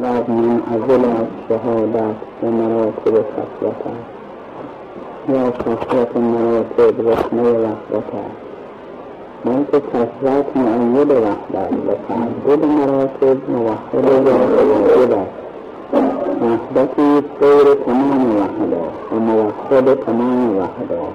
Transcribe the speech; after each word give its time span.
و 0.00 0.06
منعزل 0.32 1.04
از 1.04 1.26
شهادت 1.48 2.16
و 2.42 2.46
مراتب 2.46 3.14
خصلت 3.14 3.80
است 3.86 4.20
یا 5.28 5.52
خصلت 5.52 6.16
مراتب 6.16 7.08
رسمه 7.08 7.42
وحدت 7.42 8.14
است 8.14 8.50
بلکه 9.44 9.86
کسرت 9.86 10.56
معید 10.56 11.10
وحدت 11.10 11.72
و 11.72 11.92
تعدد 12.08 12.64
مراتب 12.64 13.50
موحد 13.50 14.04
واجب 14.04 15.12
است 15.12 15.40
وحدتی 16.42 17.20
غیر 17.40 17.74
تمام 17.74 18.36
وحدات 18.36 19.12
و 19.12 19.14
موحد 19.14 19.94
تمام 19.94 20.56
وحدات 20.56 21.14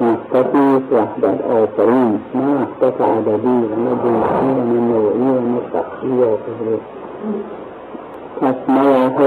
وحدتی 0.00 0.94
وحدت 0.94 1.44
آفرین. 1.44 2.20
نه 2.34 2.54
وحدت 2.54 3.00
عددی 3.00 3.48
و 3.48 3.76
نه 3.76 3.90
جنسی 4.04 4.46
و 4.46 4.64
نه 4.64 4.80
نوعی 4.80 5.20
و 5.20 5.40
نه 5.40 5.60
شخصی 5.72 6.08
و 6.08 6.24
غیره 6.24 7.01
پس 8.40 8.54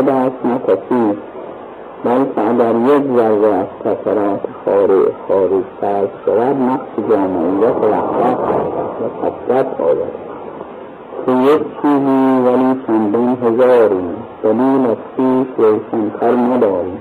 است 0.09 0.45
نه 0.45 0.59
کثیر 0.67 1.17
بلکه 2.03 2.41
اگر 2.49 2.75
یک 2.75 3.03
ذره 3.17 3.53
از 3.53 3.67
کسرات 3.79 4.39
خارج 4.65 5.07
خارج 5.27 5.63
فرض 5.81 6.09
شود 6.25 6.55
نقص 6.61 7.09
جامعیت 7.09 7.75
وحدت 7.75 8.39
و 9.01 9.27
کثرت 9.27 9.81
آید 9.81 10.25
که 11.25 11.31
یک 11.31 11.61
چیزی 11.81 12.41
ولی 12.45 12.81
چندین 12.87 13.37
هزاری 13.43 14.01
دلیل 14.43 14.85
از 14.91 14.97
خویش 15.15 15.47
روشنتر 15.57 16.35
نداری 16.35 16.97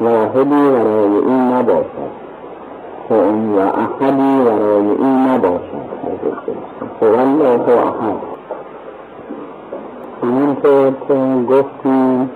واحدی 0.00 0.54
ورای 0.54 1.18
این 1.18 1.52
نباشد. 1.52 2.10
و 3.10 3.60
احدی 3.60 4.40
ورای 4.46 4.86
این 4.86 5.28
نباشد. 5.28 5.90
هو 7.00 7.06
الله 7.06 7.78
احد. 7.78 8.29
همینطور 10.22 10.92
که 11.08 11.14
گفتیم 11.50 12.30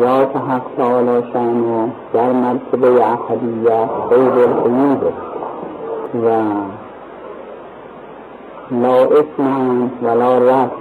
ذات 0.00 0.36
حق 0.36 0.62
تعالی 0.76 1.22
شانو 1.32 1.88
در 2.12 2.32
مرتبه 2.32 2.88
احدیت 2.88 3.88
غیر 4.10 4.48
القیوب 4.48 5.12
و 6.24 6.28
لا 8.70 9.04
اسم 9.04 9.90
ولا 10.02 10.38
رفت 10.38 10.72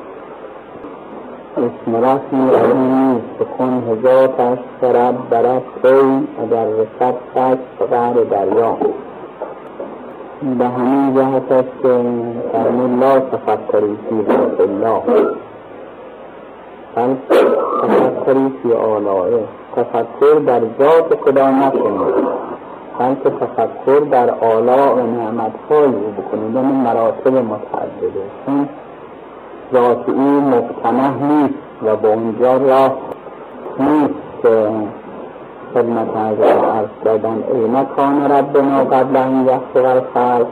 اسم 1.57 1.95
رسمی 1.95 2.55
از 2.55 2.75
نیست. 2.75 3.25
بکن 3.39 3.83
هزاتش 3.91 4.57
شرب 4.81 5.15
برد 5.29 5.63
کوی 5.81 6.27
اگر 6.43 6.65
رسد 6.65 7.15
خش 7.35 7.57
فقر 7.79 8.13
دریا. 8.13 8.77
به 10.59 10.65
همین 10.65 11.15
جهت 11.15 11.51
است 11.51 11.81
که 11.81 12.01
فرمود 12.51 13.03
لا 13.03 13.19
تفکری 13.19 13.97
فی 14.09 14.25
ذات 14.27 14.59
الله. 14.59 15.01
بل 16.97 17.15
تفکری 17.81 18.53
فی 18.63 18.73
آلائه 18.73 19.43
تفکر 19.75 20.39
در 20.45 20.59
ذات 20.79 21.19
خدا 21.25 21.49
نکنید 21.49 22.15
بلکه 22.99 23.29
تفکر 23.29 23.99
در 23.99 24.29
آلاء 24.29 24.95
و 24.95 24.99
نعمتهای 24.99 25.85
او 25.85 26.13
بکنید. 26.17 26.55
یعنی 26.55 26.71
مراتب 26.71 27.33
متعدده. 27.33 28.23
چون 28.45 28.69
ذات 29.73 30.09
او 30.09 30.41
مقتنه 30.41 31.23
نیست 31.23 31.53
و 31.85 31.95
به 31.95 32.07
اونجا 32.07 32.57
راه 32.57 32.97
نیست 33.79 34.13
که 34.41 34.69
خدمت 35.73 36.17
از 36.17 36.39
عرض 36.39 36.89
کردن 37.05 37.43
ای 37.53 37.59
مکان 37.59 38.31
ربنا 38.31 38.83
قبل 38.83 39.15
ان 39.15 39.45
یخلق 39.45 39.85
الخلق. 39.85 40.47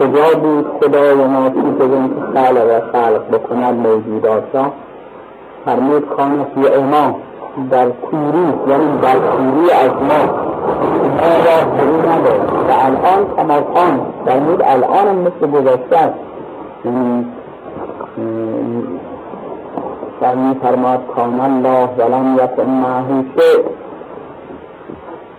کجا 0.00 0.38
بود 0.38 0.66
خدای 0.80 1.14
ما 1.14 1.44
از 1.44 1.52
اینکه 1.54 1.84
خلق 2.34 2.66
و 2.70 2.80
خلق 2.92 3.28
بکند 3.30 3.86
موجودات 3.86 4.42
را؟ 4.54 4.72
فرمود 5.64 6.08
کان 6.08 6.46
فی 6.54 6.68
اما 6.68 7.16
در 7.70 7.88
کوری 7.88 8.46
یعنی 8.68 8.98
در 9.02 9.18
کوری 9.18 9.70
از 9.70 9.90
ما. 9.90 10.44
ما 11.20 11.34
را 11.46 11.76
فرو 11.76 12.10
ندارد 12.10 12.52
و 12.68 12.72
الان 12.72 13.26
کماکان 13.36 14.00
فرمود 14.26 14.62
الان 14.62 15.14
مثل 15.14 15.50
گذشته 15.50 16.12
یعنی 16.84 17.26
و 20.22 20.36
می 20.36 20.54
فرماد 20.62 21.00
کان 21.16 21.40
الله 21.40 21.88
ولم 21.98 22.38
یکن 22.44 22.70
معه 22.70 23.24
شیء. 23.36 23.64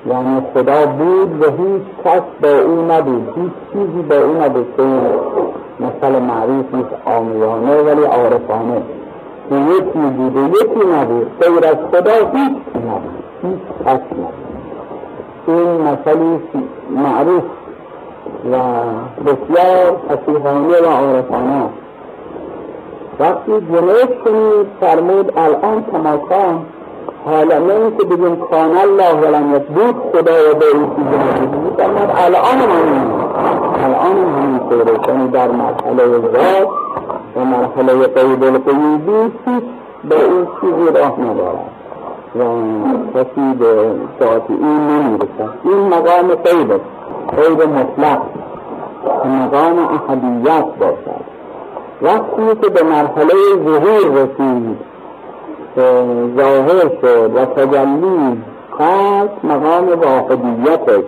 یعنی 0.05 0.41
خدا 0.53 0.85
بود 0.85 1.41
و 1.41 1.45
هیچ 1.45 1.83
کس 2.05 2.21
با 2.41 2.59
او 2.59 2.91
نبود. 2.91 3.33
هیچ 3.35 3.51
چیزی 3.73 4.01
با 4.01 4.15
او 4.15 4.43
نبود 4.43 4.73
که 4.77 4.83
مثل 5.79 6.19
معروف 6.19 6.65
نیست 6.73 6.89
آمیانه 7.05 7.81
ولی 7.81 8.03
عارفانه. 8.03 8.81
که 9.49 9.55
یکی 9.55 9.99
بود 10.17 10.37
و 10.37 10.47
یکی 10.49 10.87
نبود. 10.93 11.31
غیر 11.39 11.65
از 11.65 11.77
خدا 11.91 12.13
هیچ 12.33 12.57
نبود. 12.75 13.15
هیچ 13.43 13.59
کس 13.85 13.99
نبود. 14.11 14.45
این 15.47 15.81
مثلی 15.81 16.39
معروف 16.89 17.43
و 18.51 18.57
بسیار 19.25 19.97
فسیحانه 20.09 20.81
و 20.81 20.85
عارفانه 20.85 21.69
وقتی 23.19 23.51
جنوب 23.51 24.23
کنید 24.25 24.67
فرمود 24.79 25.37
الان 25.37 25.85
کماکان 25.91 26.65
حالا 27.25 27.59
نه 27.59 27.91
که 27.97 28.05
بگیم 28.05 28.35
کان 28.35 28.77
الله 28.77 29.13
ولم 29.13 29.59
بود 29.59 29.95
خدا 30.11 30.51
و 30.51 30.55
به 30.59 30.65
این 30.65 30.87
الان 32.25 32.57
همین 32.57 33.11
الان 33.83 34.59
طوره 34.69 34.99
یعنی 35.07 35.27
در 35.27 35.47
مرحله 35.47 36.19
ذات 36.19 36.67
و 37.35 37.39
مرحله 37.39 38.07
قید 38.07 38.43
القیوبی 38.43 39.31
هیچ 39.45 39.63
به 40.03 40.15
این 40.15 40.47
چیزی 40.61 40.99
راه 40.99 41.19
ندارد 41.19 41.69
و 42.35 42.43
کسی 43.13 43.53
به 43.59 43.91
ذات 44.19 44.43
این 44.49 44.87
نمی‌رسد. 44.87 45.49
این 45.63 45.79
مقام 45.79 46.35
قید 46.35 46.71
است. 46.71 46.85
قید 47.37 47.69
مطلق. 47.69 48.21
مقام 49.25 49.79
احدیت 49.79 50.65
باشد. 50.79 51.25
وقتی 52.01 52.61
که 52.61 52.69
به 52.69 52.83
مرحله 52.83 53.33
ظهور 53.65 54.23
رسید 54.23 54.77
ظاهر 56.37 56.89
شد 57.01 57.31
و 57.35 57.45
تجلی 57.45 58.43
خاص 58.77 59.29
مقام 59.43 59.87
واحدیت 59.87 61.03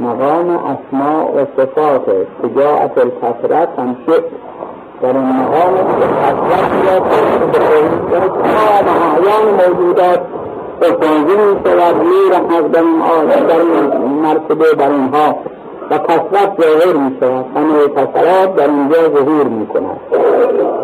مقام 0.00 0.50
اسماء 0.50 1.24
و 1.24 1.46
صفات 1.56 2.06
که 2.06 2.48
جاعت 2.56 2.98
الکثرت 2.98 3.78
هم 3.78 3.96
شد. 4.06 4.24
در 5.02 5.08
این 5.08 5.18
مقام 5.18 5.74
کثرت 6.22 6.86
یا 6.86 7.00
به 8.82 9.68
موجودات 9.68 10.20
تفاضی 10.80 11.36
می 11.36 11.56
شود 11.64 11.96
نور 11.96 12.34
حق 12.34 12.68
در 12.68 12.82
این 13.58 14.20
مرتبه 14.22 14.74
در 14.78 14.90
اینها 14.90 15.36
و 15.90 15.98
کسرت 15.98 16.60
ظاهر 16.60 16.96
می 16.96 17.16
شود 17.20 17.44
همه 17.56 17.88
کسرات 17.88 18.56
در 18.56 18.68
اینجا 18.68 19.08
ظهور 19.08 19.44
می 19.44 19.66
کند 19.66 20.00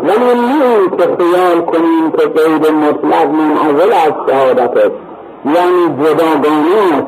ولی 0.03 0.41
نه 0.41 0.97
که 0.97 1.03
خیال 1.19 1.61
کنیم 1.61 2.11
که 2.11 2.27
قید 2.27 2.67
مطلق 2.71 3.29
منعزل 3.29 3.93
از 3.93 4.13
شهادت 4.29 4.77
است. 4.77 4.97
یعنی 5.45 5.89
جداگانه 6.03 6.77
است. 6.93 7.07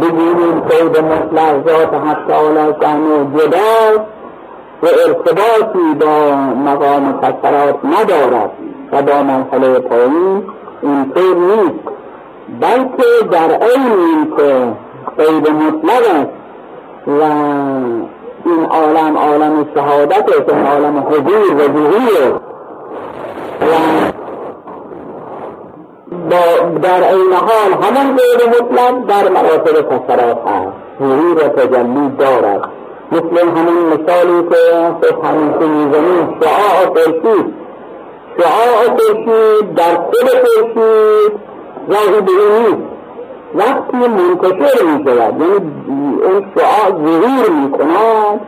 بگیریم 0.00 0.60
قید 0.60 0.98
مطلق 1.04 1.68
ذات 1.68 1.94
حق 1.94 2.26
تعالی 2.28 2.74
شانه 2.82 3.38
جدا 3.38 4.04
و 4.82 4.86
ارتباطی 4.86 5.94
با 6.00 6.34
مقام 6.54 7.20
کسرات 7.20 7.76
ندارد 7.84 8.50
و 8.92 9.02
با 9.02 9.22
مرحله 9.22 9.78
پایین 9.78 10.42
اینطور 10.82 11.36
نیست 11.36 11.88
بلکه 12.60 13.28
در 13.30 13.52
عین 13.52 13.92
اینکه 13.92 14.72
قید 15.18 15.50
مطلق 15.50 16.02
است 16.14 16.30
و 17.06 17.22
این 18.44 18.64
عالم 18.64 19.16
عالم 19.16 19.66
شهادت 19.74 20.28
است 20.28 20.48
این 20.48 20.66
عالم 20.66 20.98
حضور 20.98 21.54
و 21.54 21.58
ظهور 21.58 22.40
و 26.30 26.78
در 26.82 27.14
این 27.14 27.32
حال 27.32 27.72
همان 27.82 28.16
غیر 28.16 28.48
مطلق 28.48 29.06
در 29.06 29.28
مراتب 29.28 29.88
کسرات 29.88 30.38
هست 30.46 30.72
ظهور 30.98 31.44
و 31.44 31.48
تجلی 31.48 32.08
دارد. 32.18 32.81
مثل 33.12 33.48
همین 33.48 33.86
مثالی 33.86 34.48
که 34.48 34.94
خب 35.02 35.24
همیشه 35.24 35.66
می‌زنیم 35.66 36.40
شعاع 36.40 36.86
خورشید 36.86 37.54
شعاع 38.38 38.96
خورشید 38.98 39.74
در 39.74 39.94
خود 39.94 40.28
خورشید 40.28 41.32
راهی 41.88 42.20
به 42.20 42.32
نیست. 42.32 42.92
وقتی 43.54 43.96
منتشر 43.96 44.84
می 44.84 45.04
شود 45.04 45.40
یعنی 45.40 45.54
اون 46.24 46.46
شعاع 46.56 46.90
ظهور 46.90 47.50
می 47.50 47.70
کند 47.70 48.40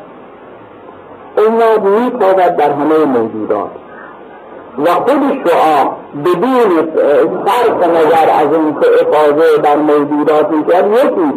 اون 1.39 1.57
وقت 1.59 1.81
می 1.81 2.11
در 2.59 2.73
همه 2.73 3.05
موجودات. 3.05 3.71
و 4.79 4.91
خود 4.91 5.49
شعاع 5.49 5.97
بدون 6.25 6.93
صرف 7.47 7.89
نظر 7.89 8.31
از 8.31 8.55
اون 8.55 8.81
که 8.81 8.87
افاظه 9.01 9.59
در 9.63 9.77
موجودات 9.77 10.51
می 10.51 10.65
شود 10.71 10.93
یکی 10.93 11.33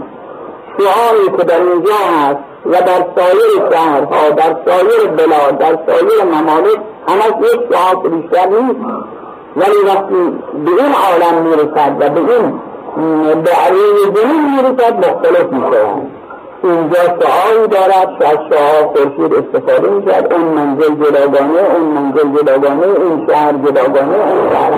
شعاعی 0.78 1.38
که 1.38 1.44
در 1.44 1.62
اینجا 1.62 1.94
هست 1.94 2.57
و 2.68 2.72
در 2.72 3.06
سایر 3.16 3.72
شهرها 3.72 4.30
در 4.30 4.56
سایر 4.66 5.08
بلاد 5.18 5.58
در 5.58 5.78
سایر 5.88 6.24
ممالک 6.24 6.80
همش 7.08 7.52
یک 7.54 7.60
ساعت 7.72 8.04
بیشتر 8.04 8.48
نیست. 8.48 8.80
ولی 9.56 9.78
وقتی 9.88 10.40
به 10.66 10.72
این 10.72 10.94
عالم 11.08 11.44
می‌رسد 11.44 11.96
و 12.00 12.10
به 12.10 12.20
این 12.20 12.62
به 13.44 13.52
علیه 13.52 14.16
زمین 14.16 14.56
می‌رسد 14.56 14.94
مختلف 14.98 15.52
می‌شوند. 15.52 16.12
اینجا 16.64 17.00
شعایی 17.00 17.68
دارد 17.68 18.20
که 18.20 18.28
از 18.28 18.38
شعا 18.50 18.88
خورشید 18.88 19.34
استفاده 19.34 19.90
می‌شد 19.90 20.34
اون 20.34 20.42
منزل 20.42 20.96
جداگانه 20.96 21.60
اون 21.76 21.82
منزل 21.82 22.42
جداگانه 22.42 22.84
این 22.84 23.28
شهر 23.30 23.52
جداگانه. 23.52 24.16
اون 24.16 24.50
شهر 24.52 24.72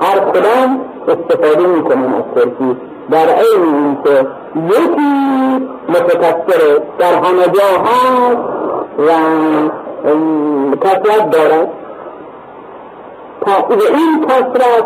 هر 0.00 0.20
کدام 0.20 0.80
استفاده 1.08 1.66
می‌کنن 1.66 2.14
از 2.14 2.22
خورشید. 2.32 2.76
در 3.10 3.26
این 3.26 3.74
اینکه 3.74 4.26
یکی 4.56 5.68
متکثره 5.88 6.82
در 6.98 7.14
همه 7.14 7.44
جا 7.44 7.82
هست 7.84 8.38
و 8.98 9.10
کثرت 10.76 11.30
دارد. 11.30 11.68
به 13.68 13.74
این 13.74 14.26
کثرت 14.26 14.84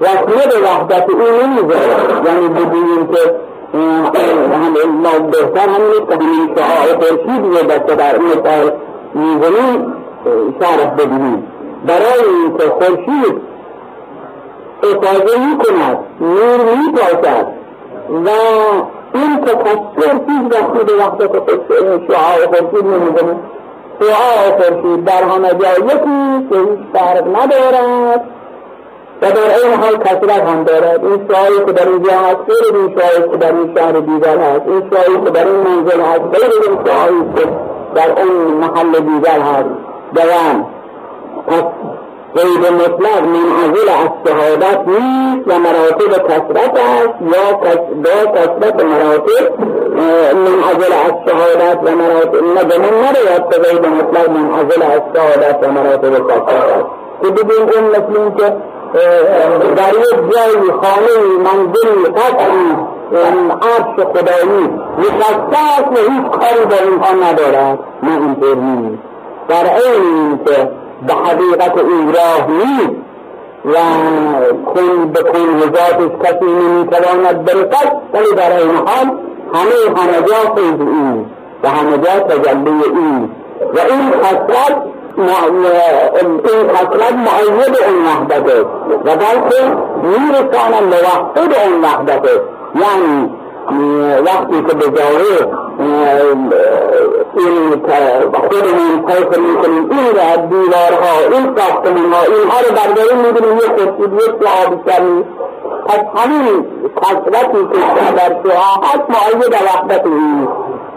رسمه 0.00 0.46
به 0.46 0.58
وحدت 0.64 1.10
او 1.10 1.18
نمی‌ذارد 1.18 2.26
یعنی 2.26 2.48
بگوییم 2.48 3.06
که 3.06 3.34
ما 4.86 5.18
بهتر 5.18 5.68
همین 5.68 6.06
که 6.08 6.14
همین 6.14 6.56
شعاع 6.56 6.98
خورشید 6.98 7.44
رو 7.44 7.66
دسته 7.66 7.94
در 7.94 8.18
مثال 8.18 8.72
می‌زنیم 9.14 9.94
شرح 10.60 10.86
بدهیم 10.94 11.46
برای 11.86 12.24
اینکه 12.42 12.68
خورشید 12.68 13.40
افاظه 14.82 15.38
می 15.38 15.58
کند 15.58 15.98
نور 16.20 16.56
می 16.56 16.92
پاشد 16.92 17.59
و 18.10 18.28
این 19.14 19.40
تکسر 19.40 20.18
چیز 20.26 20.58
وقتی 20.60 20.84
به 20.84 20.92
وقت 20.98 21.20
شعاع 22.08 22.46
خورشید 22.46 22.84
نمی‌زنه 22.84 23.36
شعاع 24.00 24.50
خورشید 24.50 25.04
در 25.04 25.22
همه 25.22 25.48
جا 25.48 25.84
یکی 25.84 26.48
که 26.50 26.58
هیچ 26.58 26.80
فرق 26.92 27.28
ندارد 27.36 28.24
و 29.22 29.30
در 29.30 29.36
این 29.64 29.80
حال 29.80 29.96
کسرت 29.96 30.48
هم 30.48 30.64
دارد. 30.64 31.04
این 31.04 31.28
شعایی 31.32 31.64
که 31.66 31.72
در 31.72 31.88
اینجا 31.88 32.12
هست 32.12 32.36
غیر 32.36 32.76
این 32.76 32.98
شعایی 32.98 33.30
که 33.30 33.36
در 33.36 33.52
این 33.52 33.74
شهر 33.76 33.92
دیگر 33.92 34.38
هست. 34.38 34.68
این 34.68 34.90
شعایی 34.90 35.24
که 35.24 35.30
در 35.30 35.46
این 35.46 35.56
منزل 35.56 36.00
هست 36.00 36.20
غیر 36.20 36.50
این 36.68 36.86
شعایی 36.86 37.24
که 37.36 37.48
در 37.94 38.22
اون 38.22 38.54
محل 38.54 39.00
دیگر 39.00 39.40
هست. 39.40 39.68
دوام 40.14 40.66
قید 42.36 42.72
مطلق 42.72 43.22
منعزل 43.22 43.88
از 43.88 44.10
شهادت 44.26 44.88
نیست 44.88 45.48
و 45.48 45.58
مراتب 45.58 46.28
کسرت 46.28 46.76
است 46.76 47.14
یا 47.20 47.52
با 48.02 48.32
کسرت 48.32 48.84
مراتب 48.84 49.60
منعزل 50.34 50.92
از 50.92 51.12
شهادت 51.26 51.78
و 51.84 51.96
مراتب 51.96 52.44
نه 52.44 52.64
به 52.64 52.78
من 52.78 52.94
نرود 52.98 53.52
که 53.52 53.60
قید 53.60 53.86
مطلق 53.86 54.30
منعزل 54.30 54.82
از 54.82 55.00
شهادت 55.14 55.58
و 55.62 55.72
مراتب 55.72 56.26
کسرت 56.28 56.48
است. 56.48 56.86
که 57.22 57.28
ببین 57.30 57.70
اون 57.76 57.90
مثل 57.90 58.36
که 58.36 58.56
در 59.76 59.94
یک 59.94 60.32
جایی 60.32 60.70
خانه 60.82 61.38
منزل 61.44 62.12
قطعی 62.12 62.76
عرش 63.62 64.06
خدایی 64.06 64.70
است 65.20 65.88
و 65.92 66.10
هیچ 66.10 66.30
کاری 66.30 66.64
با 66.70 66.76
اینها 66.90 67.30
ندارد. 67.30 67.78
نه 68.02 68.12
اینطور 68.12 68.56
نیست. 68.56 69.02
در 69.48 69.64
این 69.74 70.40
که 70.46 70.68
به 71.06 71.14
حقیقت 71.14 71.78
این 71.78 72.12
راه 72.14 72.46
نیست 72.50 72.96
و 73.64 73.74
کن 74.74 75.12
به 75.12 75.22
کنهزاتش 75.22 76.10
کسی 76.24 76.44
نمی‌تواند 76.44 77.44
برسد 77.44 77.92
ولی 78.14 78.34
در 78.36 78.56
این 78.56 78.76
حال 78.76 79.06
همه 79.54 80.00
همه 80.00 80.22
جا 80.28 80.54
فیض 80.54 80.80
این 80.80 81.26
و 81.62 81.68
همه 81.68 81.98
جا 81.98 82.20
تجلی 82.20 82.70
این 82.70 83.30
و 83.74 83.78
این 83.90 84.10
خسرت 84.10 84.82
این 85.18 86.68
خسرت 86.68 87.12
معید 87.12 87.76
اون 87.88 88.04
وحدته 88.06 88.60
و 89.04 89.16
بلکه 89.16 89.76
میرسانم 90.02 90.84
موحد 90.84 91.54
اون 91.66 91.82
وحدته. 91.82 92.40
یعنی 92.74 93.30
وقتی 94.26 94.62
که 94.68 94.74
به 94.74 94.90
این 95.80 97.70
خودمون 98.32 99.02
پیس 99.06 99.38
می‌کنیم 99.38 99.90
این 99.90 100.14
را 100.16 100.36
دیوارها 100.36 101.14
این 101.32 101.56
ساختمان 101.56 102.12
ها 102.12 102.22
اینها 102.22 102.60
رو 102.60 102.74
برداریم 102.76 103.18
می‌بینیم 103.26 103.56
یک 103.56 103.64
خورشید 103.66 104.12
یک 104.12 104.46
آبشمی 104.66 105.24
پس 105.86 106.22
همین 106.22 106.66
کسرتی 106.96 107.68
که 107.72 108.12
در 108.16 108.36
شعا 108.44 108.74
هست 108.82 109.04
معید 109.10 109.52
وحدت 109.52 110.06
این 110.06 110.48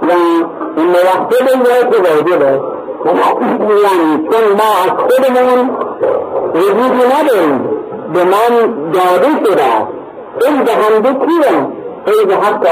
و 0.02 0.14
موحد 0.78 1.34
یا 1.34 2.16
واجبه 2.16 2.62
یعنی 3.06 4.30
چون 4.32 4.46
ما 4.58 4.70
از 4.84 4.92
خودمون 5.00 5.70
وجودی 6.54 7.04
نداریم 7.14 7.70
به 8.14 8.24
من 8.24 8.74
داده 8.92 9.46
شده 9.46 9.64
این 10.46 10.64
دهنده 10.64 11.26
کیه 11.26 11.68
فیض 12.06 12.34
حق 12.34 12.68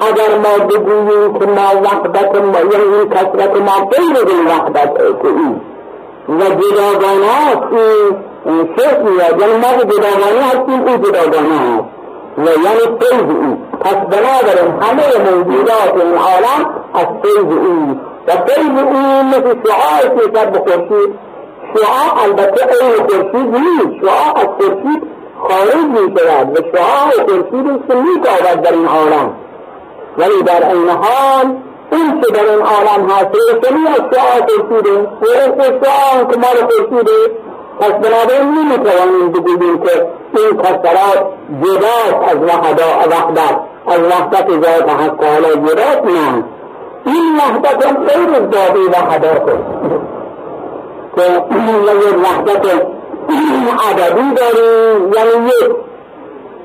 اگر 0.00 0.38
ما 0.38 0.64
بگوییم 0.64 1.38
که 1.38 1.46
ما 1.46 1.80
وحدت 1.82 2.34
ما 2.34 2.58
یعنی 2.58 2.94
این 2.94 3.08
کسرت 3.08 3.56
ما 3.56 3.86
غیر 3.86 4.28
این 4.28 4.46
وحدت 4.46 4.94
که 5.22 5.28
این. 5.28 5.60
و 6.28 6.42
جداگانه 6.42 7.26
است 7.48 7.72
این 8.44 8.68
شرک 8.76 8.98
میاد 8.98 9.40
یعنی 9.40 9.52
ما 9.52 9.84
جداگانه 9.84 10.42
هستیم 10.46 10.80
او 10.88 10.96
جداگانه 10.96 11.58
هست. 11.58 11.84
و 12.38 12.44
یعنی 12.44 12.98
فیض 13.00 13.28
این. 13.28 13.58
پس 13.80 13.94
بنابراین 13.94 14.82
همه 14.82 15.30
موجودات 15.30 15.94
این 15.94 16.14
عالم 16.14 16.74
از 16.94 17.06
فیض 17.22 17.44
این. 17.50 18.00
و 18.26 18.30
فیض 18.30 18.66
این 18.66 19.26
مثل 19.28 19.56
شعاع 19.66 20.14
نسبت 20.14 20.52
به 20.52 20.58
خورشید. 20.58 21.14
شعاع 21.74 22.24
البته 22.24 22.84
این 22.84 23.06
خورشید 23.08 23.54
نیست. 23.54 24.04
شعاع 24.04 24.38
از 24.38 24.48
خورشید 24.58 25.02
خارج 25.42 25.84
می 25.84 26.18
شود 26.18 26.58
و 26.58 26.76
شعاع 26.76 27.10
خورشید 27.26 27.86
که 27.88 27.94
می 27.94 28.20
تابد 28.24 28.62
در 28.62 28.72
این 28.72 28.86
عالم. 28.86 29.32
ولی 30.18 30.42
در 30.42 30.72
این 30.72 30.88
حال 30.88 31.56
این 31.92 32.20
که 32.20 32.32
در 32.32 32.50
این 32.50 32.62
عالم 32.62 33.10
هست 33.10 33.26
روشنی 33.26 33.86
از 33.86 34.02
شعاع 34.12 34.46
خورشیده 34.68 35.00
و 35.58 35.84
شعاع 35.84 36.24
که 36.30 36.38
مال 36.38 36.68
خورشیده 36.70 37.12
پس 37.80 37.92
بنابراین 37.92 38.54
نمی‌توانیم 38.54 39.32
بگوییم 39.32 39.78
که 39.78 40.06
این 40.36 40.56
کسرات 40.56 41.26
جداست 41.62 42.30
از 42.30 42.36
وحدت 42.36 43.60
از 43.86 44.00
وحدت 44.00 44.50
ذات 44.50 44.90
حق 44.90 45.16
تعالی 45.20 45.46
جداست 45.46 46.04
نه؟ 46.04 46.44
این 47.06 47.36
وحدت 47.36 47.86
هم 47.86 47.96
غیر 48.04 48.30
از 48.34 48.50
ذاتی 48.52 48.80
وحداته 48.80 49.58
که 51.16 51.22
یک 51.22 52.18
وحدت 52.24 52.66
عددی 53.88 54.34
داریم 54.34 55.12
یعنی 55.12 55.46
یک 55.46 55.88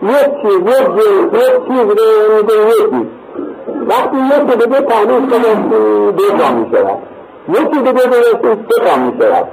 یک 0.03 0.41
چیز 0.41 0.59
یک 1.33 1.67
چیز 1.67 1.87
رو 1.87 2.43
میگه 2.43 3.22
وقتی 3.87 4.17
یکی 4.17 4.65
دیگه 4.65 4.81
تحلیل 4.81 5.29
کنه 5.29 5.55
دو 6.11 6.29
تا 6.37 6.51
می 6.53 6.65
شود 6.71 6.97
یکی 7.49 7.79
دیگه 7.79 8.07
درستی 8.07 8.63
سه 8.69 8.85
تا 8.85 8.95
می 8.97 9.13
شود 9.19 9.47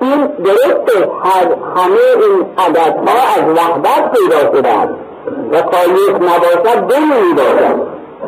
این 0.00 0.26
درست 0.26 1.08
هر 1.24 1.46
همه 1.76 1.98
این 2.22 2.46
عددها 2.58 3.18
از 3.36 3.58
وحدت 3.58 4.12
پیدا 4.12 4.52
شدن. 4.52 4.96
و 5.52 5.60
تا 5.62 5.84
یک 5.84 6.14
نباشد 6.14 6.86
دو 6.86 6.96
نمی 6.96 7.32
باشد 7.34 7.76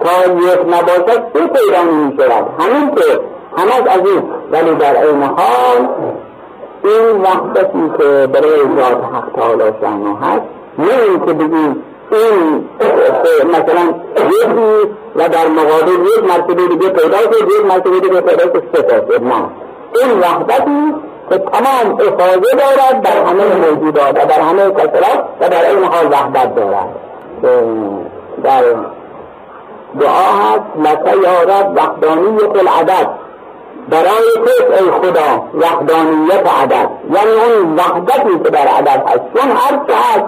تا 0.00 0.32
یک 0.32 0.60
نباشد 0.66 1.22
سه 1.32 1.46
پیدا 1.46 1.82
نمی 1.92 2.16
شود 2.18 2.46
همین 2.58 2.94
که 2.94 3.20
همه 3.56 3.90
از 3.90 4.00
این 4.06 4.22
ولی 4.50 4.74
در 4.74 5.06
این 5.06 5.22
حال 5.22 5.88
این 6.84 7.22
وحدتی 7.22 7.90
که 7.98 8.26
برای 8.26 8.60
ذات 8.76 9.04
حق 9.14 9.32
تعالی 9.36 9.72
شانو 9.80 10.16
هست 10.16 10.42
نه 10.78 11.02
اینکه 11.08 11.32
بگیم 11.32 11.82
این 12.12 12.68
مثلا 13.48 13.94
یکی 14.26 14.90
و 15.16 15.28
در 15.28 15.46
مقابل 15.48 15.92
یک 15.92 16.24
مرتبه 16.24 16.68
دیگه 16.68 16.88
پیدا 16.88 17.18
شد 17.18 17.48
یک 17.58 17.66
مرتبه 17.66 18.00
دیگه 18.00 18.20
پیدا 18.20 18.44
شد 18.44 18.62
سه 18.72 19.18
نه 19.18 19.44
این 19.94 20.20
وحدتی 20.20 20.94
که 21.30 21.38
تمام 21.38 21.94
افاظه 21.94 22.40
دارد 22.52 23.02
در 23.02 23.24
همه 23.24 23.70
موجودات 23.70 24.08
و 24.08 24.26
در 24.26 24.40
همه 24.40 24.70
کسرات 24.70 25.24
و 25.40 25.48
در 25.48 25.70
این 25.70 25.84
حال 25.84 26.06
وحدت 26.06 26.54
دارد. 26.54 26.88
در 28.42 28.62
دعا 30.00 30.32
هست 30.32 30.62
لکه 30.76 31.16
یارد 31.22 31.78
وحدانیت 31.78 32.56
العدد. 32.56 33.08
برای 33.88 34.34
تو 34.34 34.72
ای 34.72 34.90
خدا 34.90 35.44
وحدانیت 35.54 36.46
عدد. 36.62 36.90
یعنی 37.10 37.30
اون 37.30 37.76
وحدتی 37.76 38.38
که 38.44 38.50
در 38.50 38.68
عدد 38.68 39.02
هست. 39.06 39.20
چون 39.34 39.50
هر 39.50 39.80
چه 39.86 39.94
هست 39.94 40.26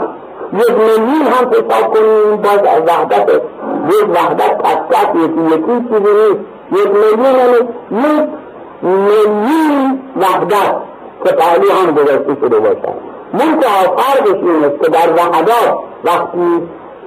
یک 0.53 0.71
میلیون 0.71 1.27
هم 1.27 1.49
حساب 1.51 1.95
کنیم 1.95 2.37
باز 2.37 2.59
از 2.59 2.83
وحدت 2.87 3.31
یک 3.89 4.09
وحدت 4.15 4.63
کسرت 4.63 5.15
یکی 5.15 5.55
یکی 5.55 5.89
چیزی 5.89 6.13
نیست. 6.15 6.41
یک 6.73 6.91
میلیون 6.95 7.69
یعنی 7.91 8.29
یک 8.83 9.29
میلیون 9.29 10.01
وحدت. 10.17 10.89
که 11.25 11.33
پهلو 11.33 11.73
هم 11.73 11.95
گذاشته 11.95 12.37
شده 12.41 12.59
باشد 12.61 12.95
منتها 13.33 13.97
فرقش 13.97 14.35
این 14.43 14.65
است 14.65 14.85
که 14.85 14.91
در 14.91 15.13
وحدات 15.13 15.79
وقتی 16.05 16.63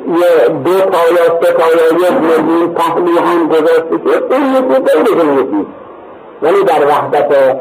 یه 0.08 0.48
دو 0.48 0.80
تا 0.80 0.98
یا 1.12 1.40
سه 1.42 1.54
تا 1.54 1.64
یا 1.68 2.08
یک 2.08 2.12
میلیون 2.12 2.74
پهلو 2.74 3.20
هم 3.20 3.48
گذاشته 3.48 3.98
شد 4.06 4.34
اون 4.34 4.56
یکی 4.56 4.82
غیر 4.82 5.40
یکی. 5.40 5.66
ولی 6.42 6.64
در 6.64 6.88
وحدت 6.88 7.60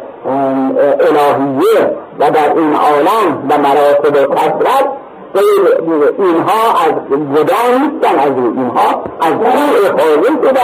الهیه 1.01 1.97
و 2.19 2.31
در 2.31 2.53
این 2.57 2.75
عالم 2.75 3.47
و 3.51 3.59
مراتب 3.59 4.35
کسرت 4.35 5.00
اینها 5.35 6.63
از 6.85 6.93
جدا 7.35 7.63
نیستن 7.79 8.19
از 8.19 8.33
اینها 8.37 9.03
از 9.21 9.33
او 9.33 9.47
افاظه 9.87 10.31
شده 10.43 10.61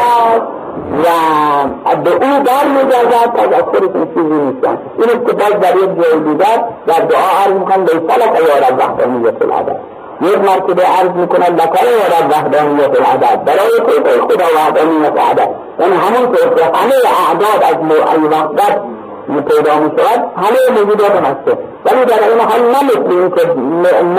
و 1.03 1.97
به 2.05 2.11
او 2.11 2.43
در 2.45 2.69
میگردد 2.69 3.31
پس 3.35 3.59
از 3.59 3.63
خودشون 3.63 4.07
چیزی 4.15 4.39
نیستن. 4.45 4.79
این 4.99 5.11
اتفاق 5.11 5.61
در 5.61 5.77
یک 5.77 6.03
جای 6.03 6.21
دیگر 6.21 6.65
در 6.87 7.01
دعا 7.01 7.29
عرض 7.45 7.53
می‌کنم 7.53 7.85
بیسلک 7.85 8.41
یارد 8.49 8.79
وحدانیت 8.79 9.43
العدد. 9.43 9.81
یک 10.23 10.39
مرتبه 10.39 10.83
عرض 10.83 11.11
می‌کنه 11.11 11.51
لکه 11.51 11.85
یارد 11.85 12.31
وحدانیت 12.31 13.01
العدد 13.01 13.45
برای 13.45 13.71
تو 13.87 14.27
خدا 14.29 14.45
وحدانیت 14.57 15.13
العدد. 15.13 15.51
یعنی 15.81 15.95
همون 15.97 16.33
که 16.33 16.65
همه 16.65 16.95
اعداد 17.29 17.63
از 17.71 17.77
موعی 17.83 18.29
وحدت 18.29 18.81
پیدا 19.27 19.79
می 19.79 19.91
شود 19.97 20.21
همه 20.37 20.81
موجودات 20.81 21.11
هسته 21.11 21.59
ولی 21.85 22.05
در 22.05 22.29
این 22.29 22.41
حال 22.41 22.61
نه 22.61 22.85
مثل 22.85 23.11
این 23.11 23.31
که 23.31 23.55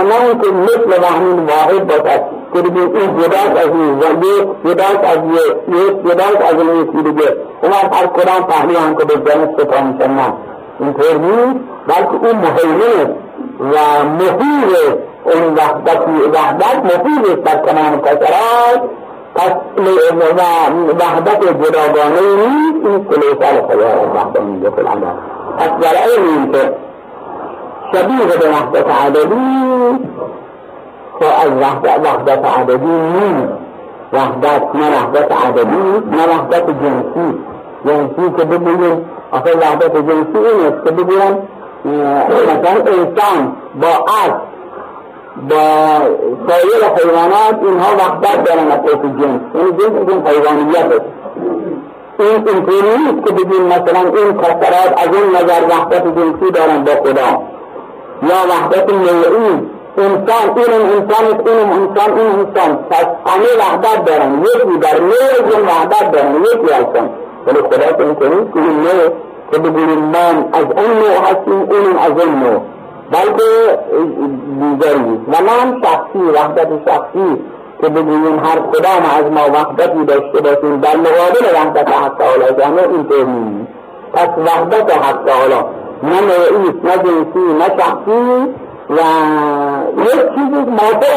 نه 0.04 0.42
که 0.42 0.52
مثل 0.52 1.02
وهمین 1.04 1.40
واحد 1.46 1.88
باشد 1.88 2.22
که 2.54 2.62
بگیم 2.62 2.96
این 2.96 3.18
جداست 3.18 3.58
از 3.58 3.68
این 3.68 4.00
و 4.00 4.26
یک 4.26 4.48
جداست 4.66 5.04
از 5.04 5.18
یک 5.68 6.04
جداست 6.06 6.42
از 6.42 6.62
این 6.62 6.82
یکی 6.82 7.10
دیگه. 7.10 7.36
اون 7.62 7.72
هر 7.72 8.08
کدام 8.08 8.44
پهلو 8.44 8.80
هم 8.80 8.96
که 8.96 9.06
به 9.06 9.14
جانب 9.14 9.62
سپا 9.62 9.82
میشن 9.82 10.12
نه 10.12 10.34
اینطور 10.80 11.14
نیست 11.14 11.60
بلکه 11.88 12.14
اون 12.14 12.36
مهیمن 12.36 13.16
و 13.60 14.04
محیط 14.04 14.98
اون 15.24 15.54
وحدت 15.54 16.02
وحدت 16.34 16.78
محیط 16.84 17.44
در 17.44 17.56
تمام 17.56 18.02
کسرات 18.02 18.82
پس 19.38 19.54
وحدت 21.00 21.40
جداگانه 21.44 22.22
نیست 22.22 22.86
این 22.86 23.08
سلیسل 23.10 23.62
خدا 23.68 24.14
وحدانیت 24.16 24.80
العدد 24.80 25.18
پس 25.58 25.70
در 25.82 25.98
این 26.08 26.28
این 26.28 26.52
که 26.52 26.74
شبیه 27.94 28.38
به 28.40 28.50
وحدت 28.50 28.90
عددی 28.90 30.06
خب 31.20 31.26
از 31.46 31.52
وحدت 32.04 32.46
عددی 32.46 32.86
نیست 32.86 33.54
وحدت 34.14 34.76
نه 34.76 34.90
وحدت 34.96 35.32
عددی 35.32 36.02
نه 36.12 36.28
وحدت 36.30 36.66
جنسی. 36.68 37.38
جنسی 37.86 38.32
که 38.38 38.46
بگویم 38.46 39.06
آخه 39.32 39.58
وحدت 39.58 39.96
جنسی 39.96 40.38
این 40.38 40.74
است 40.74 40.86
که 40.86 40.92
بگویم 40.92 41.38
مثلا 41.86 42.84
انسان 42.86 43.56
با 43.82 43.88
عرض 43.88 44.34
با 45.50 46.00
سایر 46.48 46.84
حیوانات 46.98 47.58
اینها 47.62 47.96
وحدت 47.96 48.44
دارن 48.44 48.72
از 48.72 48.80
حیث 48.80 49.02
جنس. 49.22 49.42
یعنی 49.56 49.72
جنس 49.72 50.10
این 50.10 50.28
حیوانیت 50.28 51.02
این 52.20 52.48
اینطوری 52.48 52.98
نیست 52.98 53.28
که 53.28 53.34
بگیم 53.34 53.64
مثلا 53.64 54.00
این 54.00 54.38
کسرات 54.38 54.94
از 54.98 55.10
این 55.16 55.30
نظر 55.36 55.62
وحدت 55.70 56.04
جنسی 56.04 56.52
دارن 56.54 56.84
با 56.84 56.92
خدا. 56.92 57.42
یا 58.24 58.40
وحدت 58.50 58.90
نوعی. 58.94 59.68
انسان 59.98 60.58
این 60.58 60.72
انسان 60.72 61.26
این 61.48 61.70
انسان 61.72 62.20
این 62.20 62.28
انسان. 62.28 62.78
پس 62.90 63.06
همه 63.26 63.48
وحدت 63.60 64.06
دارن. 64.06 64.42
یکی 64.42 64.78
در 64.78 65.00
نوع 65.00 65.52
جن 65.52 65.62
وحدت 65.62 66.12
دارن. 66.12 66.36
یکی 66.36 66.74
هستن. 66.74 67.10
ولی 67.48 67.58
خدا 67.58 67.98
که 67.98 68.04
اینطوری 68.04 68.36
که 68.54 68.60
این 68.60 68.80
نوع 68.80 69.10
که 69.52 69.60
بگیم 69.60 70.00
من 70.00 70.46
از 70.54 70.66
اون 70.66 70.98
نوع 71.00 71.18
هستیم 71.24 71.70
این 71.72 71.98
از 71.98 72.12
اون 72.12 72.40
نوع. 72.40 72.62
بلکه 73.12 73.80
دیگری 74.60 75.20
و 75.28 75.44
من 75.44 75.82
شخصی 75.84 76.20
وحدت 76.20 76.68
شخصی 76.86 77.42
که 77.82 77.90
بگوییم 77.90 78.40
هر 78.40 78.60
کدام 78.60 79.04
از 79.18 79.32
ما 79.32 79.42
وحدتی 79.54 80.06
داشته 80.06 80.42
باشیم 80.42 80.80
در 80.80 80.96
مقابل 80.96 81.46
وحدت 81.56 81.90
حق 81.90 82.18
تعالی 82.18 82.62
جامعه 82.62 82.90
اینطور 82.90 83.26
نیست 83.26 83.68
پس 84.14 84.30
وحدت 84.38 84.98
حق 84.98 85.26
تعالی 85.26 85.64
نه 86.04 86.22
نوعی 86.22 86.70
نه 86.84 86.98
جنسی 86.98 87.54
نه 87.60 87.66
شخصی 87.80 88.48
و 88.90 89.00
یک 90.02 90.36
چیزی 90.36 90.66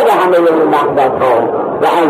به 0.07 0.13
همه 0.13 0.37
این 0.37 0.71
وحدت 0.71 1.23
ها 1.23 1.39
و 1.83 1.87
از 1.87 2.09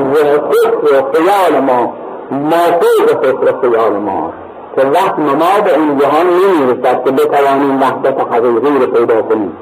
فکر 0.51 0.95
و 0.95 1.13
خیال 1.13 1.61
ما 1.61 1.93
موافق 2.31 3.23
فکر 3.23 3.55
و 3.55 3.61
خیال 3.61 3.93
ما. 3.93 4.33
که 4.77 4.83
وقت 4.83 5.19
ما 5.19 5.61
به 5.65 5.75
این 5.75 5.99
جهان 5.99 6.27
نمی‌رسد 6.27 7.05
که 7.05 7.11
بتوانیم 7.11 7.83
وحدت 7.83 8.21
حقیقی 8.21 8.79
رو 8.79 8.87
پیدا 8.87 9.23
کنیم. 9.23 9.53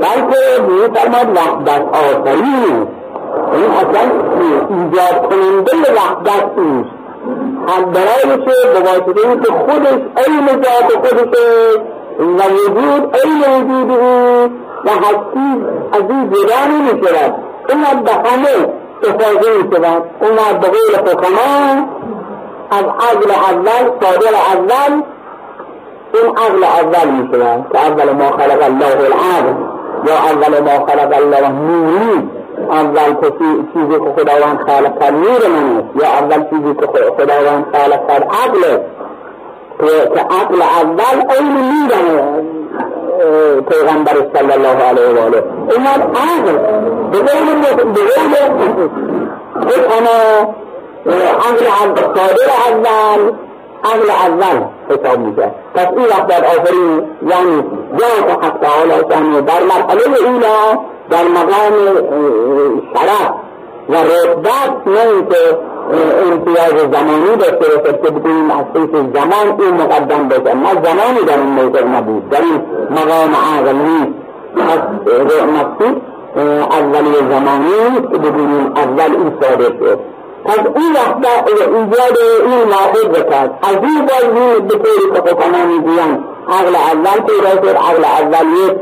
بلکه 0.00 0.62
میفرماد 0.68 1.36
وحدت 1.36 1.82
آفرین. 1.82 2.86
این 3.52 3.70
اصلا 3.70 4.10
ایجاد 4.68 5.28
کننده 5.30 5.92
وحدت 5.96 6.44
اوست 6.56 7.04
هم 7.68 7.84
برای 7.92 8.44
که 8.44 8.52
به 8.72 8.80
واسطه 8.80 9.28
اینکه 9.28 9.52
خودش 9.52 10.00
علم 10.26 10.46
ذات 10.46 11.08
خودشه 11.08 11.78
و 12.18 12.42
وجود 12.54 13.16
علم 13.24 13.70
وجود 13.70 13.98
او 13.98 14.50
و 14.84 14.90
هستی 14.90 15.64
از 15.92 16.02
این 16.10 16.30
جدا 16.30 16.66
نمی 16.66 17.06
شود 17.06 17.34
اون 17.68 18.02
به 18.04 18.12
همه 18.12 18.68
افاظه 19.02 19.62
می 19.62 19.76
شود 19.76 20.02
اون 20.20 20.58
به 20.60 20.68
غیر 20.68 20.96
حکما 20.96 21.88
از 22.70 22.84
عقل 22.84 23.30
اول 23.30 23.90
صادر 24.02 24.34
اول 24.54 25.02
این 26.14 26.36
عقل 26.36 26.64
اول 26.64 27.10
می 27.10 27.28
شود 27.32 27.66
که 27.72 27.80
اول 27.80 28.12
ما 28.12 28.30
خلق 28.30 28.62
الله 28.62 29.00
العقل. 29.00 29.73
یا 30.06 30.14
اول 30.14 30.60
ما 30.60 30.86
خلق 30.86 31.12
الله 31.16 31.48
نوری 31.48 32.28
اول 32.70 33.30
چیزی 33.74 33.98
که 33.98 34.22
خداوند 34.22 34.58
خالق 34.66 35.00
کرد 35.00 35.14
نور 35.14 35.48
من 35.48 35.76
است. 35.76 36.02
یا 36.02 36.08
اول 36.08 36.44
چیزی 36.50 36.74
که 36.74 36.86
خداوند 37.18 37.64
خالق 37.72 38.08
کرد 38.08 38.22
عقل 38.22 38.62
که 39.78 40.20
عقل 40.20 40.62
اول 40.62 41.18
این 41.38 41.48
نور 41.54 41.92
پیغمبر 43.60 44.12
صلی 44.34 44.52
الله 44.52 44.82
علیه 44.82 45.20
و 45.20 45.26
آله. 45.26 45.42
اومد 45.72 46.16
عقل. 46.16 46.52
به 47.12 47.18
قول 47.18 47.60
به 47.60 47.82
قول 47.82 48.34
انا 49.98 50.18
عقل 51.42 52.02
صادر 52.14 52.48
اول 52.68 53.32
عقل 53.84 54.10
اول. 54.10 54.64
حساب 54.88 55.18
میشه 55.18 55.50
پس 55.74 55.86
این 55.96 56.06
وقت 56.06 56.26
در 56.26 56.44
آخرین 56.44 57.02
یعنی 57.28 57.64
ذات 57.98 58.44
حق 58.44 58.58
تعالی 58.58 58.92
یعنی 59.10 59.40
در 59.40 59.62
مرحله 59.62 60.02
اولا 60.26 60.78
در 61.10 61.24
مقام 61.24 61.72
شرف 62.94 63.30
و 63.88 63.94
رتبت 63.94 64.86
نه 64.86 65.00
اینکه 65.14 65.58
امتیاز 66.32 66.90
زمانی 66.92 67.36
داشته 67.36 67.56
باشد 67.56 68.02
که 68.02 68.10
بتونیم 68.10 68.50
از 68.50 68.64
حیث 68.74 68.90
زمان 68.90 69.60
این 69.60 69.74
مقدم 69.74 70.28
بشه 70.28 70.54
نه 70.54 70.72
زمانی 70.72 71.24
در 71.26 71.38
این 71.38 71.46
موضع 71.46 71.84
نبود 71.84 72.30
در 72.30 72.40
این 72.40 72.62
مقام 72.90 73.34
عقل 73.54 73.76
نیست 73.76 74.12
پس 74.56 74.78
مقصود 75.44 76.02
اولی 76.36 77.14
زمانی 77.30 78.00
که 78.12 78.18
ببینیم 78.18 78.72
اول 78.76 79.16
این 79.16 79.32
صادر 79.40 79.64
شد. 79.78 79.98
پس 80.44 80.58
این 80.58 80.92
وقت 80.92 81.16
ایجاد 81.48 82.18
این 82.42 82.68
ناقض 82.68 83.30
کرد 83.30 83.50
از 83.62 83.76
این 83.82 84.06
بازی 84.06 84.60
به 84.60 84.74
طوری 84.74 85.06
که 85.14 85.20
حکما 85.20 85.64
می‌گویند 85.66 86.24
عقل 86.48 86.74
اول 86.74 87.20
پیدا 87.26 87.50
شد 87.50 87.76
عقل 87.76 88.04
اول 88.04 88.46
یک 88.46 88.74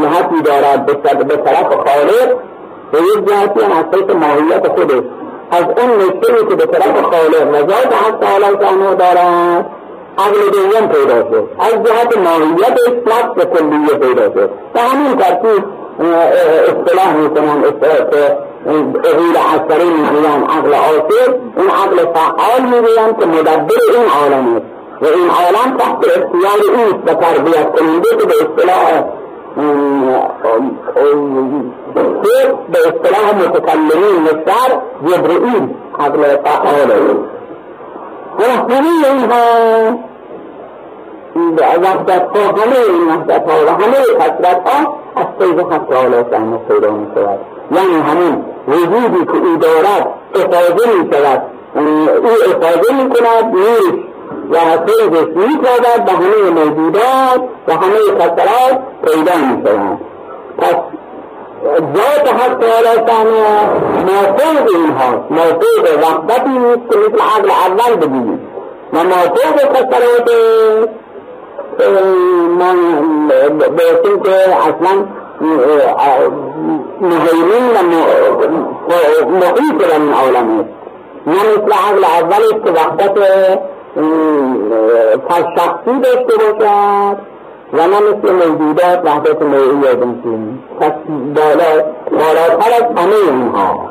جهتی 0.00 0.42
دارد 0.44 0.86
به 1.28 1.36
طرف 1.36 1.66
خالق. 1.66 2.36
و 2.92 2.96
یک 2.96 3.28
جهتی 3.28 3.60
هم 3.64 3.72
از 3.72 3.84
طرف 3.92 4.16
ماهیت 4.16 4.68
خودش. 4.68 5.02
از 5.50 5.64
اون 5.64 5.90
نشته 5.98 6.46
که 6.48 6.54
به 6.54 6.66
طرف 6.66 7.02
خالق 7.02 7.48
و 7.52 7.56
ذات 7.56 7.92
حق 7.92 8.18
تعالی 8.20 8.46
شانه 8.60 8.94
دارد 8.94 9.66
عقل 10.18 10.50
دوم 10.52 10.88
پیدا 10.88 11.30
شد. 11.30 11.48
از 11.58 11.72
جهت 11.72 12.18
ماهیتش 12.18 12.92
نفس 13.06 13.46
کلیه 13.46 13.98
پیدا 13.98 14.32
شد. 14.34 14.50
و 14.74 14.78
همین 14.78 15.16
ترتیب 15.16 15.64
اصطلاح 16.68 17.16
می‌کنن 17.16 17.64
اهیل 18.66 19.36
عصری 19.36 19.84
می‌گویند 19.84 20.44
عقل 20.50 20.74
آسر 20.74 21.34
این 21.56 21.70
عقل 21.70 21.96
فعال 21.96 22.62
می‌گویند 22.62 23.18
که 23.20 23.26
مدبر 23.26 23.74
این 23.96 24.08
عالم 24.20 24.56
است. 24.56 24.80
و 25.02 25.06
این 25.06 25.30
عالم 25.30 25.76
تحت 25.76 26.04
اختیار 26.04 26.60
اوست 26.74 26.98
و 27.06 27.14
تربیت 27.14 27.78
کننده 27.78 28.08
که 28.10 28.26
به 28.26 28.34
اصطلاح 28.34 29.04
به 32.72 32.78
اصطلاح 32.78 33.34
متکلمین 33.34 34.22
مستر 34.22 34.78
جبرئیل 35.06 35.74
عقل 35.98 36.22
فعال 36.36 36.90
همه 38.40 39.08
اینها 39.10 39.98
وحدت 41.82 42.36
همه 42.36 42.76
این 42.88 43.08
وحدت 43.08 43.48
و 43.48 43.70
همه 43.70 43.96
کسرت 44.18 44.68
ها 44.68 44.94
از 45.16 45.26
فیض 45.38 45.58
حق 45.58 45.86
تعالی 45.90 46.24
شأنه 46.30 46.56
پیدا 46.68 46.90
می 46.90 47.06
یعنی 47.70 47.94
همین 47.94 48.44
وجودی 48.68 49.24
که 49.24 49.48
او 49.48 49.56
دارد 49.56 50.06
افاظه 50.34 50.98
می 50.98 51.10
شود 51.12 51.42
او 51.76 52.28
افاظه 52.50 52.92
می 52.92 53.10
کند 53.10 53.54
نیست 53.54 54.10
و 54.50 54.58
فیضش 54.58 55.36
می 55.36 55.66
شود 55.66 56.04
به 56.04 56.12
همه 56.12 56.50
موجودات 56.50 57.48
و 57.68 57.72
همه 57.72 57.98
کسرات 58.18 58.80
پیدا 59.04 59.36
می 59.36 59.62
شود 59.66 59.98
پس 60.58 60.74
ذات 61.78 62.34
حق 62.34 62.58
تعالی 62.58 63.06
شأنه 63.08 63.70
موفوق 64.00 64.74
اینها 64.74 65.24
موفوق 65.30 65.84
وحدتی 66.02 66.50
نیست 66.50 66.90
که 66.90 66.98
مثل 66.98 67.22
عقل 67.22 67.50
اول 67.50 67.96
بگیریم 67.96 68.40
و 68.92 68.98
کسرات 69.74 70.30
ما 72.58 72.72
بایستیم 73.76 74.22
که 74.22 74.56
اصلا 74.56 75.04
در 79.78 79.94
این 79.94 80.12
عالم 80.12 80.60
است 80.60 80.68
نه 81.26 81.34
مثل 81.34 81.72
عقل 81.72 82.04
اول 82.04 82.44
که 82.64 82.70
وحدت 82.70 83.16
شخصی 85.56 86.00
داشته 86.02 86.36
باشد 86.36 87.16
و 87.72 87.76
نه 87.76 88.00
مثل 88.00 88.32
موجودات 88.32 89.04
وحدت 89.04 89.42
نوعی 89.42 89.80
یا 89.82 89.94
جنسی 89.94 90.58
پس 90.80 90.92
بالا 91.34 91.84
بالاتر 92.10 92.72
از 92.74 92.84
همه 92.96 93.14
اینها 93.28 93.90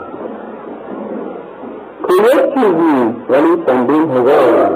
که 2.07 2.13
یک 2.13 2.53
چیزی 2.53 3.15
ولی 3.29 3.63
چندین 3.67 4.11
هزار 4.11 4.71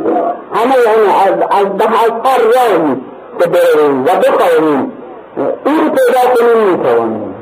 همه 0.53 0.75
یعنی 0.85 1.07
از 1.25 1.33
از 1.49 1.77
ده 1.77 2.03
از 2.03 2.11
هر 2.23 2.41
راهی 2.41 2.95
که 3.39 3.47
بریم 3.47 4.01
و 4.01 4.05
بخواهیم 4.05 4.92
این 5.37 5.89
پیدا 5.89 6.21
کنیم 6.35 6.69
می‌توانیم. 6.69 7.35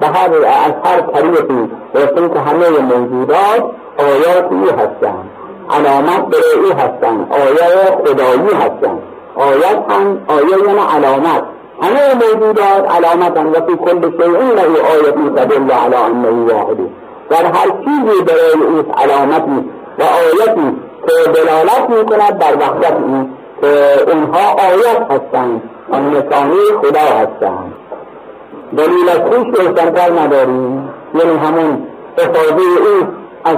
به 0.00 0.06
هر 0.06 0.30
از 0.34 0.72
هر 0.84 1.00
طریقی 1.00 1.70
برسیم 1.94 2.28
که 2.28 2.40
همه 2.40 2.68
موجودات 2.68 3.64
آیاتی 3.98 4.70
هستند. 4.70 5.30
علامت 5.70 6.26
برای 6.26 6.64
او 6.64 6.72
هستند. 6.72 7.32
آیه 7.32 7.96
خدایی 8.04 8.54
هستند. 8.54 8.98
آیت 9.36 9.82
هم 9.88 10.20
آیه 10.28 10.66
یعنی 10.66 10.78
علامت. 10.96 11.42
همه 11.82 12.14
موجودات 12.14 12.90
علامت 12.96 13.36
هم. 13.36 13.52
و 13.52 13.54
فی 13.54 13.76
کل 13.76 14.10
شیء 14.10 14.54
له 14.54 14.62
آیت 14.62 15.14
تدل 15.36 15.70
علی 15.70 15.94
انه 15.94 16.54
واحد. 16.54 16.76
در 17.30 17.44
هر 17.44 17.68
چیزی 17.84 18.22
برای 18.26 18.52
او 18.66 18.92
علامتی 18.96 19.70
و 19.98 20.02
آیتی 20.02 20.76
که 21.06 21.30
دلالت 21.30 21.90
می‌کند 21.90 22.38
بر 22.38 22.54
وحدت 22.54 22.92
او 22.92 23.30
که 23.60 24.12
اونها 24.12 24.52
آیت 24.52 25.10
هستند. 25.10 25.62
و 25.90 25.96
نشانه 25.96 26.54
خدا 26.82 27.00
هستند. 27.00 27.72
دلیل 28.76 29.08
از 29.08 29.18
خوش 29.18 29.46
روشنتر 29.58 30.10
نداریم. 30.20 30.88
یعنی 31.14 31.36
همون 31.38 31.86
او 32.18 33.06
از 33.44 33.56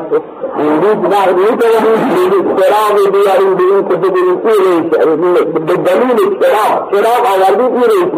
امروز 0.59 1.13
وقت 1.13 1.35
می‌تونیم 1.35 2.57
چراغ 2.57 2.97
بیاریم 3.13 3.55
به 3.55 3.89
که 3.89 3.97
بگیریم 3.97 4.41
این 4.45 5.35
به 5.67 5.77
دلیل 5.77 6.17
چراغ 6.41 6.91
چراغ 6.93 7.23
آوردیم 7.35 7.73
این 7.73 7.83
ریش 7.83 8.11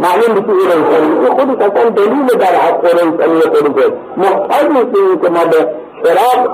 معلوم 0.00 0.34
بشه 0.34 0.50
این 0.50 0.70
ریش. 0.70 0.88
این 1.00 1.30
خودش 1.34 1.66
اصلا 1.66 1.90
دلیل 1.90 2.26
در 2.38 2.54
حق 2.54 2.84
ریشنی 2.84 3.40
خودشه 3.40 3.92
محتاج 4.16 4.64
نیستیم 4.70 5.18
که 5.22 5.28
ما 5.28 5.44
به 5.44 5.68
چراغ 6.04 6.48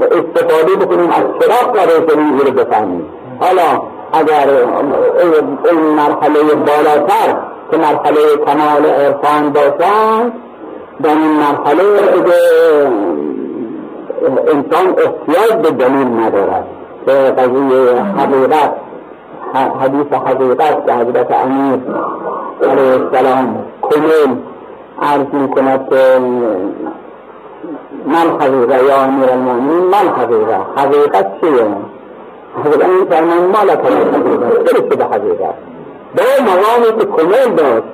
استفاده 0.00 0.76
بکنیم 0.86 1.10
از 1.10 1.24
چراغ 1.40 1.74
و 1.74 1.78
ریشنی 1.78 2.40
رو 2.46 2.52
بفهمیم. 2.52 3.06
حالا 3.40 3.82
اگر 4.12 4.48
این 5.70 5.80
مرحله 5.80 6.54
بالاتر 6.54 7.36
که 7.70 7.76
مرحله 7.76 8.36
کمال 8.46 8.86
عرفان 8.86 9.52
باشد 9.52 10.32
در 11.02 11.10
این 11.10 11.32
مرحله 11.32 11.84
انسان 14.52 14.86
احتیاج 14.88 15.62
به 15.62 15.70
دلیل 15.70 16.06
ندارد 16.20 16.66
که 17.06 17.12
قضیه 17.12 18.02
حقیقت 18.02 18.72
حدیث 19.54 20.12
حقیقت 20.26 20.86
که 20.86 20.92
حضرت 20.92 21.30
امیر 21.30 21.80
علیه 22.62 23.04
السلام 23.04 23.64
کمیل 23.82 24.36
عرض 25.02 25.26
می 25.32 25.48
کند 25.48 25.88
که 25.90 26.18
من 28.06 28.40
حقیقه 28.40 28.84
یا 28.84 28.96
امیر 28.96 29.30
المؤمنین 29.30 29.84
من 29.84 30.08
حقیقه 30.16 30.56
حقیقت 30.76 31.40
چیه؟ 31.40 31.66
حضرت 32.64 32.84
امیر 32.84 33.04
فرمان 33.04 33.38
ما 33.38 33.62
لک 33.62 33.78
حقیقت 33.78 34.70
چرا 34.70 34.96
به 34.96 35.04
حقیقت. 35.04 35.54
به 36.14 36.22
مقامی 36.42 36.98
که 36.98 37.04
کمیل 37.06 37.54
داشت 37.56 37.84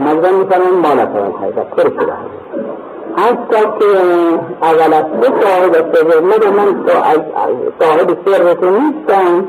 مجرم 0.00 0.34
می‌کنن 0.34 0.70
مال 0.82 0.98
حقیقت. 0.98 1.70
پر 1.70 1.82
شده 1.82 2.12
حتی 3.16 3.62
که 3.78 3.98
اول 4.62 4.92
از 4.92 5.04
دو 5.20 5.40
صاحب 5.40 5.72
سر 5.94 6.20
مگه 6.20 6.50
من 6.50 6.84
صاحب 7.80 8.18
سرتون 8.24 8.72
نیستم؟ 8.72 9.44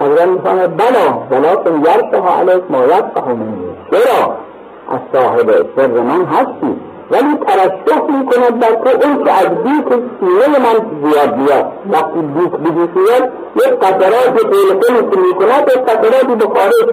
حضرت 0.00 0.28
می‌فهمه 0.28 0.66
بلا 0.66 1.12
بلا 1.30 1.56
کن 1.56 1.80
یرفه 1.80 2.28
علیک 2.38 2.62
ما 2.70 2.78
یرفه 2.78 3.20
منی. 3.26 3.74
چرا؟ 3.90 4.34
از 4.90 5.00
صاحب 5.12 5.66
سر 5.76 5.86
من 5.86 6.24
هستی. 6.24 6.76
ولی 7.10 7.36
ترشح 7.46 8.02
می‌کند 8.18 8.58
در 8.60 8.68
تو 8.68 9.06
اون 9.06 9.24
که 9.24 9.32
از 9.32 9.48
بیت 9.64 9.88
سینه 10.20 10.58
من 10.58 10.76
زیاد 11.02 11.36
بیاد. 11.36 11.72
وقتی 11.92 12.20
بیت 12.20 12.52
بجوشید 12.52 13.24
یک 13.56 13.72
قطرات 13.82 14.36
تلفنی 14.36 15.10
که 15.10 15.20
می‌کند 15.20 15.68
یک 15.68 15.82
قطراتی 15.82 16.34
به 16.34 16.44
خارج 16.44 16.88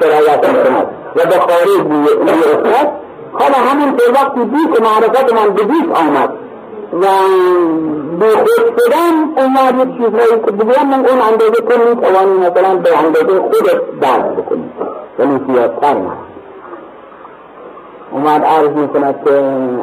سرایت 0.00 0.48
می‌کند 0.48 0.86
و 1.16 1.26
به 1.26 1.38
خارج 1.38 1.80
می‌رسد 1.88 2.92
حالا 3.32 3.54
همون 3.54 3.96
که 3.96 4.02
وقتی 4.14 4.40
بیت 4.40 4.80
معرفت 4.80 5.32
من 5.32 5.54
به 5.54 5.62
بیت 5.62 5.98
آمد 5.98 6.30
و 6.92 7.06
به 8.20 8.26
خود 8.30 8.78
شدن 8.78 9.42
اومد 9.42 9.88
یک 9.88 9.96
چیزهایی 9.96 10.42
که 10.46 10.50
بگویم 10.50 10.88
من 10.90 11.06
اون 11.06 11.20
اندازه 11.20 11.52
تو 11.52 11.88
می‌توانی 11.88 12.38
مثلا 12.38 12.76
به 12.76 12.98
اندازه 12.98 13.40
خودت 13.40 14.00
درک 14.00 14.24
بکنی. 14.36 14.70
ولی 15.18 15.40
زیادتر 15.48 15.94
نه. 15.94 16.35
اومد 18.10 18.44
عرض 18.44 18.68
می‌کند 18.68 19.14
که 19.24 19.30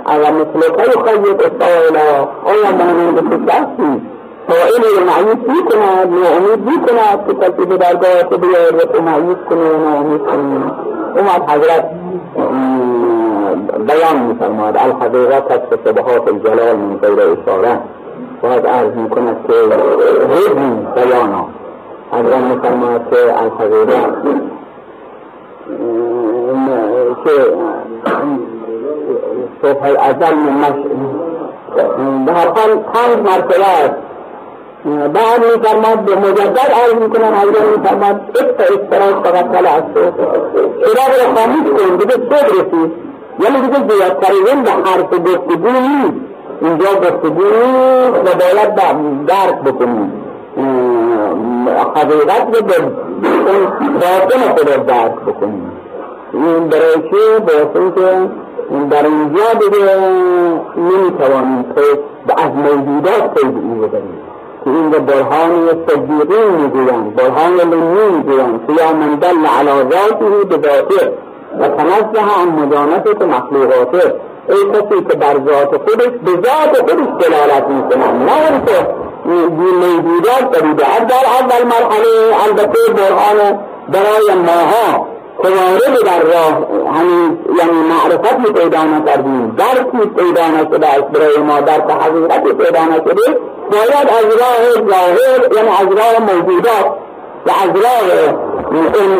اگر 0.05 0.31
مثل 0.31 0.69
که 0.69 0.99
خیلی 1.05 1.35
سائلا 1.59 2.27
آیا 2.45 2.71
مانند 2.71 3.15
تو 3.15 3.45
دستی 3.45 4.01
سائل 4.47 4.83
رو 4.97 5.05
معیوس 5.05 5.37
می‌کند 5.47 6.07
ناامید 6.07 6.59
می‌کند 6.65 7.27
که 7.27 7.33
کسی 7.33 7.65
به 7.65 7.77
درگاه 7.77 8.23
تو 8.29 8.37
بیاید 8.37 8.75
و 8.75 8.79
تو 8.79 9.01
معیوس 9.01 9.37
کنه 9.49 9.69
و 9.69 9.89
ناامید 9.89 10.21
کنه 10.21 10.71
اومد 11.15 11.49
حضرت 11.49 11.89
بیان 13.87 14.23
میفرماد 14.27 14.77
الحقیقت 14.77 15.51
از 15.51 15.59
شبهات 15.85 16.27
الجلال 16.27 16.75
من 16.75 16.97
غیر 16.97 17.19
اشاره 17.19 17.79
باید 18.41 18.67
عرض 18.67 18.93
می‌کند 18.95 19.37
که 19.47 19.53
رزی 20.33 20.49
بیانا 20.95 21.47
حضرت 22.11 22.43
میفرماد 22.43 23.01
که 23.09 23.17
الحقیقت 23.41 24.13
که 27.23 27.53
صبح 29.61 29.83
ازل 29.99 30.35
به 32.25 32.33
هر 32.33 32.47
حال 32.47 32.75
پنج 32.93 33.17
مرتبه 33.25 33.65
است. 33.65 33.93
بعد 34.85 35.41
میفرماد 35.53 35.99
به 36.05 36.15
مجدد 36.15 36.59
عرض 36.59 36.93
می‌کنن 36.93 37.33
حضرت 37.33 37.77
میفرماد 37.77 38.21
یک 38.29 38.57
تا 38.57 38.63
استراز 38.63 39.13
فقط 39.23 39.51
کل 39.51 39.65
از 39.67 39.83
چراغ 40.81 41.11
رو 41.19 41.35
خاموش 41.35 41.81
کن 41.81 41.95
دیگه 41.95 42.13
صبح 42.13 42.47
رسید 42.47 42.91
یعنی 43.39 43.61
دیگه 43.61 43.79
زیادترین 43.89 44.63
به 44.63 44.71
حرف 44.71 45.11
گفتگو 45.11 45.69
نیست. 45.69 46.19
اینجا 46.61 46.85
گفتگو 46.85 47.43
و 48.13 48.23
باید 48.23 48.75
درک 49.27 49.61
بکنیم 49.65 50.11
حقیقت 51.95 52.45
رو 52.53 52.61
به 52.65 52.79
باطن 53.99 54.39
خود 54.39 54.85
درک 54.85 55.15
بکنیم 55.15 55.71
این 56.33 56.67
برای 56.69 56.93
چه 56.93 57.39
باید 57.39 57.95
که 57.95 58.29
در 58.89 59.05
اینجا 59.05 59.53
دیگه 59.53 59.97
نمی‌توانیم 60.77 61.63
که 61.75 61.81
از 62.37 62.51
موجودات 62.51 63.33
پیدا 63.33 63.59
او 63.59 63.75
ببریم 63.75 64.19
که 64.63 64.69
این 64.69 64.89
به 64.89 64.99
برهان 64.99 65.67
صدیقین 65.87 66.51
می‌گویند. 66.61 67.15
برهان 67.15 67.55
لنی 67.55 68.15
می‌گویند. 68.17 68.67
که 68.67 68.73
یا 68.83 68.93
من 68.93 69.15
دل 69.15 69.45
علی 69.59 69.89
ذاته 69.91 70.45
به 70.49 70.55
ذاته. 70.55 71.13
و 71.59 71.67
تنزه 71.67 72.19
عن 72.39 72.47
مجانست 72.47 73.21
مخلوقاته. 73.21 74.15
ای 74.49 74.55
کسی 74.55 75.05
که 75.09 75.15
بر 75.15 75.33
ذات 75.33 75.77
خودش 75.77 76.13
به 76.25 76.31
ذات 76.31 76.89
خودش 76.89 77.27
دلالت 77.27 77.67
می‌کنند 77.67 78.29
نه 78.29 78.51
اینکه 78.51 78.87
موجودات 79.25 80.51
دریده 80.51 81.05
در 81.05 81.25
اول 81.39 81.63
مرحله 81.67 82.43
البته 82.47 82.93
برهان 82.93 83.59
برای 83.89 84.41
ماها. 84.45 85.12
که 85.43 85.49
وارد 85.49 86.03
در 86.05 86.21
راه 86.21 86.67
همین 86.95 87.39
یعنی 87.57 87.79
معرفت 87.89 88.53
پیدا 88.53 88.83
نکردیم. 88.83 89.55
درکی 89.57 90.09
پیدا 90.17 90.47
نشده 90.47 90.87
از 90.87 91.03
برای 91.03 91.37
ما 91.37 91.61
در 91.61 91.81
حقیقت 91.81 92.43
پیدا 92.43 92.83
نشده. 92.83 93.39
باید 93.71 94.09
از 94.19 94.25
راه 94.25 94.87
ظاهر 94.89 95.55
یعنی 95.55 95.69
از 95.69 95.87
راه 95.97 96.35
موجودات 96.35 96.85
و 97.45 97.49
از 97.49 97.83
راه 97.83 98.33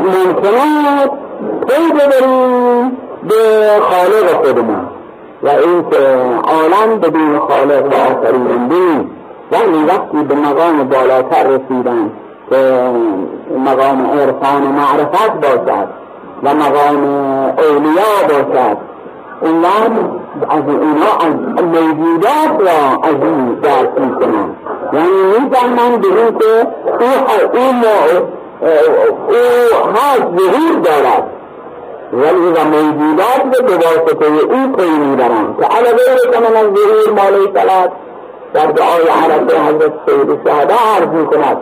ممکنات 0.04 1.12
پی 1.68 1.92
ببریم 1.92 2.98
به 3.30 3.70
خالق 3.82 4.46
خودمون. 4.46 4.88
و 5.44 5.48
این 5.48 5.90
که 5.92 5.98
عالم 6.44 7.00
بدون 7.00 7.40
خالق 7.40 7.86
و 7.86 8.12
آفریننده 8.12 9.06
یعنی 9.52 9.84
وقتی 9.84 10.24
به 10.28 10.36
مقام 10.36 10.84
بالاتر 10.84 11.48
رسیدن 11.48 12.12
که 12.50 12.90
مقام 13.66 14.06
عرفان 14.06 14.64
و 14.64 14.70
معرفت 14.70 15.32
باشد. 15.32 16.03
و 16.44 16.54
مقام 16.54 17.04
اولیا 17.58 18.14
باشد. 18.28 18.78
اون 19.42 19.66
از 20.50 20.62
اینا 20.68 21.12
از 21.20 21.64
موجودات 21.64 22.54
را 22.60 23.10
از 23.10 23.16
این 23.22 23.54
درک 23.54 23.90
می‌کنن 23.98 24.50
یعنی 24.94 25.10
می‌فهمن 25.40 26.02
به 26.02 26.08
این 26.08 26.38
که 26.40 26.68
او 27.54 27.64
او 29.28 29.36
هست 29.94 30.22
ظهور 30.22 30.80
دارد. 30.84 31.24
ولی 32.14 32.48
و 32.48 32.64
موجودات 32.66 33.62
به 33.66 33.74
واسطه 33.74 34.26
او 34.26 34.72
پی 34.76 34.90
می‌برند. 34.90 35.58
که 35.60 35.66
علا 35.66 35.90
غیر 35.90 36.40
من 36.40 36.56
از 36.56 36.66
ظهور 36.66 37.24
مالی 37.24 37.52
صلات 37.54 37.92
در 38.54 38.66
دعای 38.66 39.08
عرب 39.08 39.52
حضرت 39.52 39.94
سید 40.06 40.48
شهده 40.48 40.74
عرض 40.74 41.08
می‌کند. 41.08 41.58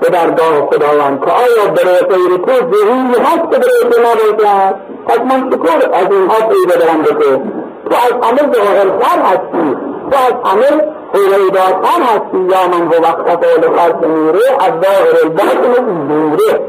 به 0.00 0.08
درگاه 0.08 0.66
خداوند 0.70 1.24
که 1.24 1.30
آیا 1.30 1.70
برای 1.76 1.98
غیر 1.98 2.36
تو 2.36 2.52
ظهوری 2.52 3.20
هست 3.20 3.50
که 3.50 3.58
برای 3.58 3.92
تو 3.92 4.00
نباشد 4.00 4.74
پس 5.06 5.18
من 5.18 5.50
شکر 5.50 5.90
از 5.92 6.06
اینها 6.10 6.36
پیدا 6.48 6.76
دارم 6.80 7.02
بکن 7.02 7.52
تو؟ 7.90 7.96
از 7.96 8.30
همه 8.30 8.52
ظاهرتر 8.52 9.22
هستی. 9.22 9.76
تو 10.10 10.16
از 10.16 10.52
همه 10.52 10.84
هویداتر 11.14 12.02
هستی. 12.02 12.38
یا 12.38 12.68
من 12.68 12.86
هو 12.86 13.02
وقت 13.02 13.44
قول 13.44 13.78
خلق 13.78 14.04
نوره 14.04 14.40
از 14.60 14.72
ظاهر 14.84 15.14
الباطن 15.24 16.06
دوره 16.08 16.60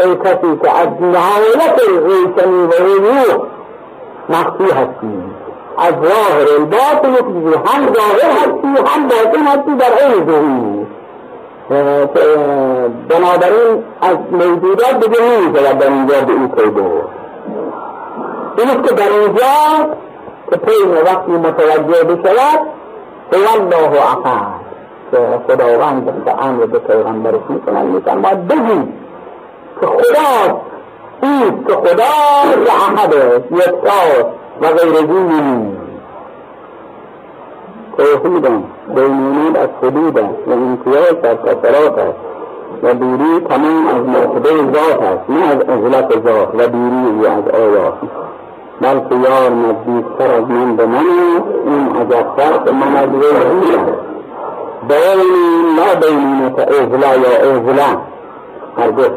ای 0.00 0.16
کسی 0.16 0.58
که 0.62 0.70
از 0.78 0.88
نهایت 1.00 1.78
روشنی 1.88 2.66
و 2.66 2.72
روح 2.84 3.38
مخفی 4.28 4.64
هستی. 4.64 5.22
از 5.78 5.94
ظاهر 5.94 6.48
الباطن 6.58 7.14
هم 7.66 7.94
ظاهر 7.94 8.30
هستی 8.30 8.68
هم 8.86 9.08
باطن 9.08 9.42
هستی 9.46 9.74
در 9.76 10.06
این 10.06 10.26
ظهور. 10.26 10.97
بنابراین 13.08 13.84
از 14.00 14.16
موجودات 14.32 15.04
دیگه 15.04 15.20
نمی‌شود 15.22 15.78
در 15.78 15.86
اینجا 15.86 16.20
به 16.20 16.32
او 16.32 16.48
پیدا 16.48 16.84
این 18.58 18.82
که 18.82 18.94
در 18.94 19.08
اینجا 19.08 19.94
که 20.50 20.56
پین 20.56 20.90
وقتی 21.06 21.32
متوجه 21.32 22.04
بشود 22.04 22.60
الله 23.32 24.02
احد. 24.02 24.68
که 25.10 25.18
خداوند 25.48 26.24
به 26.24 26.44
امر 26.44 26.66
به 26.66 26.78
پیغمبرش 26.78 27.40
می‌کنن 27.48 27.86
می‌کنن 27.86 28.22
باید 28.22 28.48
بگید 28.48 28.94
که 29.80 29.86
خدا 29.86 30.60
ایست 31.22 31.66
که 31.66 31.72
خدا 31.72 32.04
احده 32.96 33.44
یکتاست 33.50 34.26
و 34.60 34.66
غیر 34.66 35.06
نیست. 35.06 35.87
توحیدم 37.98 38.62
بینونید 38.94 39.56
از 39.56 39.68
حدود 39.82 40.18
است 40.18 40.48
و 40.48 40.52
امتیاز 40.52 41.16
از 41.22 41.36
کسرات 41.46 41.98
است 41.98 42.18
و 42.82 42.94
دوری 42.94 43.40
تمام 43.48 43.86
از 43.86 44.02
مرتبه 44.06 44.50
ذات 44.50 45.02
است 45.02 45.30
نه 45.30 45.44
از 45.44 45.60
ازلت 45.60 46.10
ذات 46.24 46.48
و 46.54 46.66
دوری 46.66 47.26
از 47.26 47.48
آیات. 47.48 47.94
بلکه 48.80 49.14
یار 49.14 49.50
نزدیکتر 49.50 50.34
از 50.34 50.48
من 50.48 50.76
به 50.76 50.86
من 50.86 51.04
این 51.66 51.96
عجبتر 51.96 52.64
که 52.64 52.72
من 52.72 52.96
از 52.96 53.08
وی 53.08 53.36
هستم 53.36 53.86
بین 54.88 55.76
لا 55.76 55.94
بینونت 56.00 56.58
یا 56.58 57.50
ازلا 57.50 58.00
هرگز. 58.78 59.10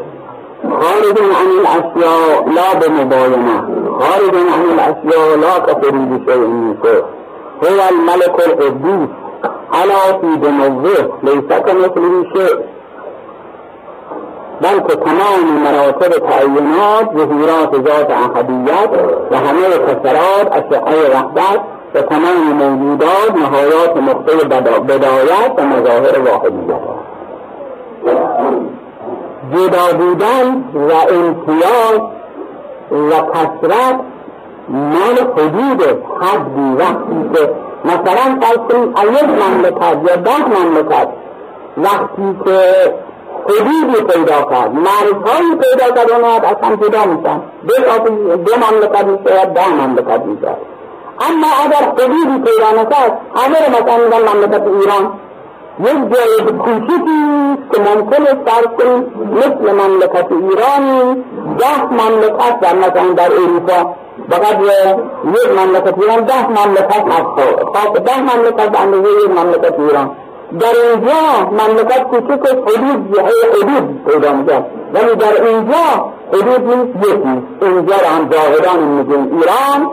خارج 0.62 1.18
عن 1.18 1.48
الاشیاء 1.58 2.44
لا 2.46 2.80
بمباینه. 2.80 3.62
خارج 4.00 4.34
عن 4.34 4.64
الاشیاء 4.72 5.36
لا 5.36 5.60
كفريد 5.66 6.22
شيء 6.26 6.46
من 6.46 6.76
هو 7.64 7.80
الملك 7.90 8.46
القدوس. 8.46 9.08
على 9.72 10.20
في 10.20 10.36
بنوه 10.36 11.18
ليس 11.22 11.58
كمثله 11.66 12.24
شيء. 12.34 12.58
بلکه 14.60 14.94
تمام 14.94 15.62
مراتب 15.64 16.28
تعینات 16.28 17.06
ظهورات 17.16 17.74
ذات 17.74 18.10
احدیت 18.10 18.90
و 19.30 19.36
همه 19.36 19.68
کسرات 19.86 20.52
اشعه 20.52 21.10
وحدت 21.14 21.60
و 21.94 22.00
تمام 22.00 22.52
موجودات 22.52 23.32
نهایات 23.36 23.96
نقطه 23.96 24.44
بدایت 24.80 25.52
و 25.58 25.62
مظاهر 25.62 26.18
واحدیت. 26.18 26.82
جدا 29.52 29.98
بودن 29.98 30.64
و 30.74 30.92
امتیاز 30.92 32.00
و 32.90 33.10
کسرت 33.10 34.00
مال 34.68 35.18
حدود 35.36 35.82
حدی 36.20 36.76
وقتی 36.78 37.30
که 37.34 37.50
مثلا 37.84 38.38
فرض 38.40 39.14
یک 39.14 39.24
مملکت 39.24 40.10
یا 40.10 40.16
ده 40.16 40.48
مملکت 40.48 41.08
وقتی 41.76 42.36
که 42.44 42.94
حدودی 43.46 44.02
پیدا 44.12 44.42
کرد 44.50 44.74
مرزهایی 44.74 45.54
پیدا 45.60 45.94
کرد 45.96 46.10
اونها 46.10 46.36
اصلا 46.36 46.76
جدا 46.76 47.04
میشن. 47.04 47.40
دو 48.44 48.52
مملکت 48.56 49.04
میشه 49.04 49.44
ده 49.44 49.68
مملکت 49.68 50.22
میشه. 50.26 50.56
اما 51.20 51.46
اگر 51.64 51.88
حدودی 51.92 52.50
پیدا 52.50 52.82
نکرد 52.82 53.18
همه 53.36 53.68
مثلا 53.70 53.96
میگن 54.04 54.32
مملکت 54.32 54.62
ایران. 54.66 55.12
یک 55.80 56.12
جای 56.12 56.58
کوچیکی 56.58 57.22
که 57.72 57.80
ممکن 57.80 58.22
است 58.22 58.48
فرض 58.50 58.86
مثل 59.32 59.72
مملکت 59.72 60.26
ایرانی 60.32 61.24
ده 61.58 61.82
مملکت 61.84 62.60
در 62.60 62.74
مثلا 62.74 63.12
در 63.12 63.32
اروپا 63.32 63.94
فقط 64.30 64.60
یک 65.24 65.58
مملکت 65.58 65.98
ایران 65.98 66.24
ده 66.24 66.48
مملکت 66.48 67.04
هست 67.12 67.94
ده 68.04 68.20
مملکت 68.20 68.80
اندازه 68.80 69.08
یک 69.24 69.30
مملکت 69.30 69.80
ایران. 69.80 70.10
در 70.60 70.74
اینجا 70.90 71.50
مملکت 71.50 72.02
کوچک 72.02 72.46
حدود 72.46 73.18
حدود 73.18 74.04
پیدا 74.06 74.32
می‌کرد 74.32 74.66
ولی 74.94 75.14
در 75.16 75.46
اینجا 75.46 76.12
حدود 76.32 76.74
نیست 76.74 77.08
یکی 77.08 77.42
اینجا 77.62 77.96
را 77.96 78.70
هم 78.70 78.82
میگیم. 78.82 79.38
ایران 79.38 79.90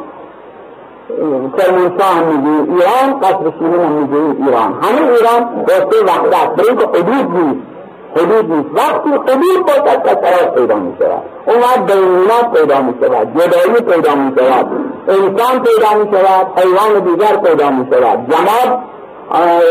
کرمانشاه 1.57 2.13
هم 2.15 2.65
ایران 2.69 3.19
قصر 3.19 3.51
شیرین 3.59 3.81
هم 3.81 4.45
ایران. 4.45 4.73
همه 4.81 5.11
ایران 5.11 5.65
واسه 5.67 6.05
وحدت. 6.05 6.55
برای 6.55 6.75
که 6.75 6.87
حدود 6.87 7.31
نیست. 7.37 7.78
حدود 8.19 8.51
نیست 8.51 8.69
وقتی 8.73 9.09
حدود 9.09 9.65
باشد 9.65 10.03
کسرات 10.03 10.55
پیدا 10.55 10.75
می 10.75 10.93
شود 10.99 11.21
اون 11.45 11.59
وقت 11.59 11.85
بینونات 11.91 12.53
پیدا 12.53 12.81
می 12.81 12.93
شود 13.01 13.37
جدایی 13.37 13.81
پیدا 13.81 14.15
می 14.15 14.33
شود 14.39 14.67
انسان 15.07 15.63
پیدا 15.63 15.93
می 15.99 16.17
شود 16.17 16.47
حیوان 16.59 16.99
دیگر 16.99 17.37
پیدا 17.37 17.69
می 17.69 17.87
شود 17.91 18.19
جماد 18.31 18.79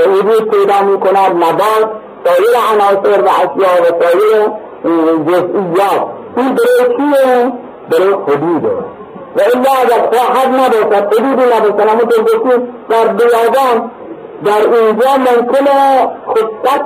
وجود 0.09 0.51
پیدا 0.51 0.83
می 0.83 1.01
کند 1.01 1.45
نبات 1.45 1.91
سایر 2.25 2.57
عناصر 2.73 3.23
و 3.23 3.29
اشیاء 3.29 3.81
و 3.81 4.03
سایر 4.03 4.49
جزئیات. 5.27 6.07
این 6.37 6.55
برای 6.55 6.97
چیه؟ 6.97 7.53
برای 7.91 8.13
حدوده 8.13 8.69
و 9.37 9.41
الا 9.41 9.71
اگر 9.83 10.11
خواهد 10.13 10.49
نباشد 10.49 11.15
حدودی 11.15 11.43
نباشد. 11.57 11.89
همونطور 11.89 12.23
گفتیم 12.23 12.75
در 12.89 13.07
بیابان 13.07 13.91
در 14.45 14.75
اینجا 14.75 15.11
ممکنه 15.17 16.09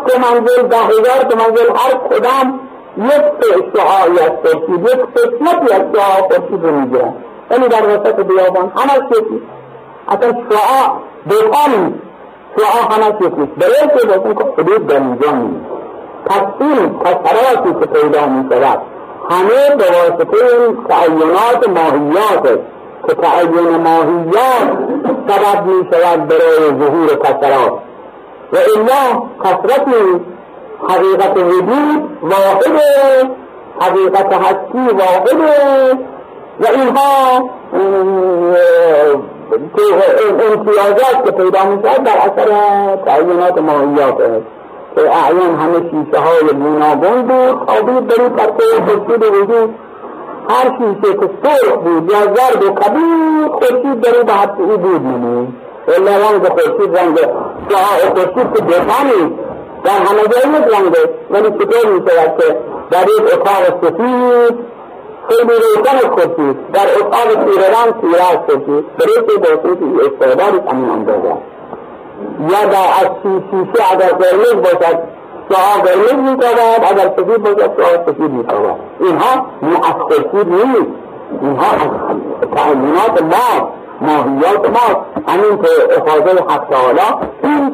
که 0.06 0.18
منزل 0.18 0.62
ده 0.68 0.76
هزار 0.76 1.34
منزل 1.36 1.70
هر 1.76 1.94
کدام 2.08 2.60
یک 2.96 3.64
شعایی 3.76 4.18
از 4.20 4.30
خورشید 4.42 4.84
یک 4.84 5.00
قسمتی 5.16 5.74
از 5.74 5.82
شعاع 5.94 6.28
خورشید 6.28 6.64
رو 6.64 6.70
می‌گیرن 6.70 7.14
یعنی 7.50 7.68
در 7.68 7.86
وسط 7.88 8.20
بیابان 8.20 8.72
همه 8.76 9.06
شکلی 9.10 9.42
اصلا 10.08 10.32
شعاع 10.50 10.98
بخانی 11.30 11.94
شعاع 12.56 12.92
همه 12.92 13.16
شکلی 13.18 13.46
برای 13.46 13.98
که 13.98 14.06
باشن 14.06 14.34
که 14.34 14.62
حدود 14.62 14.86
در 14.86 14.96
اینجا 14.96 15.30
نیست 15.30 15.66
پس 16.26 16.42
این 16.60 16.98
کسراتی 16.98 17.80
که 17.80 17.86
پیدا 17.86 18.26
می 18.26 18.48
شود 18.50 18.78
همه 19.30 19.76
به 19.76 19.84
واسطه 19.84 20.36
این 20.58 20.84
تعینات 20.88 21.68
ماهیات 21.68 22.58
که 23.08 23.14
تعین 23.14 23.76
ماهیات 23.76 24.78
سبب 25.28 25.66
می 25.66 25.88
شود 25.92 26.28
برای 26.28 26.68
ظهور 26.78 27.16
کسرات 27.16 27.72
و 28.52 28.56
الا 28.56 29.22
کسرت 29.44 29.86
حقیقت 30.88 31.36
وجود 31.36 32.18
واحده 32.22 32.80
حقیقت 33.80 34.32
هستی 34.32 34.94
واحده 34.94 35.34
و 36.60 36.66
اینها 36.74 37.50
امتیازات 40.52 41.24
که 41.24 41.30
پیدا 41.30 41.64
می 41.64 41.82
شود 41.82 42.04
در 42.04 42.18
اثر 42.18 42.50
تعینات 42.96 43.58
ماهیات. 43.58 44.20
است 44.20 44.46
که 44.94 45.00
اعیان 45.00 45.54
همه 45.54 45.90
شیشه 45.90 46.18
های 46.18 46.54
گوناگون 46.54 47.22
بود 47.22 47.58
خوابید 47.66 48.06
در 48.06 48.22
این 48.22 48.32
پرته 48.32 48.64
خورشید 48.86 49.22
وجود. 49.22 49.74
هر 50.48 50.78
شیشه 50.78 51.14
که 51.14 51.30
سرخ 51.42 51.78
بود 51.78 52.10
یا 52.12 52.20
زرد 52.20 52.64
و 52.64 52.74
کبیر 52.74 53.48
خورشید 53.48 54.00
در 54.00 54.16
این 54.16 54.26
بحث 54.26 54.48
او 54.58 54.78
بود 54.78 55.02
نمید 55.02 55.48
الا 55.88 56.10
رنگ 56.10 56.48
خورشید 56.48 56.98
رنگ 56.98 57.18
خورشید 57.70 58.52
که 58.54 58.62
دیتا 58.62 59.00
در 59.84 59.90
همه 59.90 60.22
جای 60.22 60.50
یک 60.50 60.74
رنگه 60.74 61.10
ولی 61.30 61.50
چطور 61.50 61.92
می 61.92 62.10
شود 62.10 62.38
که 62.38 62.56
در 62.90 63.02
یک 63.02 63.34
اتاق 63.34 63.64
سفید 63.82 64.58
خیلی 65.28 65.52
روشن 65.52 66.08
خورشید 66.08 66.72
در 66.72 66.86
اتاق 67.00 67.44
تیره 67.44 67.66
رنگ 67.66 68.00
تیره 68.00 68.22
از 68.30 68.38
خورشید 68.46 68.86
برای 68.96 69.14
که 69.28 69.38
باشید 69.38 69.78
که 69.78 70.26
استعدادش 70.26 70.70
همین 70.70 70.90
اندازه 70.90 71.34
یا 72.40 72.64
در 72.64 72.88
از 73.00 73.10
شیشه 73.22 73.92
اگر 73.92 74.08
قرمز 74.08 74.62
باشد 74.62 74.98
شعا 75.50 75.82
قرمز 75.84 76.30
میتابد 76.30 76.84
اگر 76.90 77.12
سفید 77.16 77.42
باشد 77.42 77.70
شعا 77.78 78.06
سفید 78.06 78.30
میتابد 78.30 78.76
اینها 79.00 79.46
از 79.76 79.94
خورشید 80.02 80.52
نیست. 80.52 80.90
اینها 81.42 81.66
از 81.66 81.90
تعینات 82.56 83.22
ما 83.22 83.72
ماهیات 84.06 84.70
ما 84.70 85.06
همین 85.28 85.62
که 85.62 85.68
افاظه 85.96 86.44
حق 86.48 86.64
تعالی 86.70 87.08
هیچ 87.42 87.72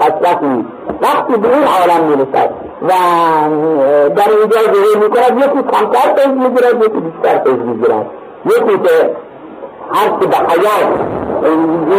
کسرت 0.00 0.42
نیست. 0.42 0.68
وقتی 1.02 1.36
به 1.36 1.48
این 1.54 1.64
عالم 1.64 2.04
می‌رسد 2.04 2.50
و 2.82 2.92
در 4.08 4.30
اینجا 4.40 4.60
ظهور 4.72 4.96
می‌کند 5.02 5.38
یکی 5.38 5.62
کمتر 5.72 6.12
پیش 6.12 6.26
می‌گیرد 6.26 6.74
یکی 6.84 7.00
بیشتر 7.00 7.38
پیش 7.38 7.52
می‌گیرد. 7.52 8.06
یکی 8.46 8.78
که 8.78 9.10
هر 9.92 10.08
که 10.20 10.26
به 10.26 10.36
حیات 10.36 10.88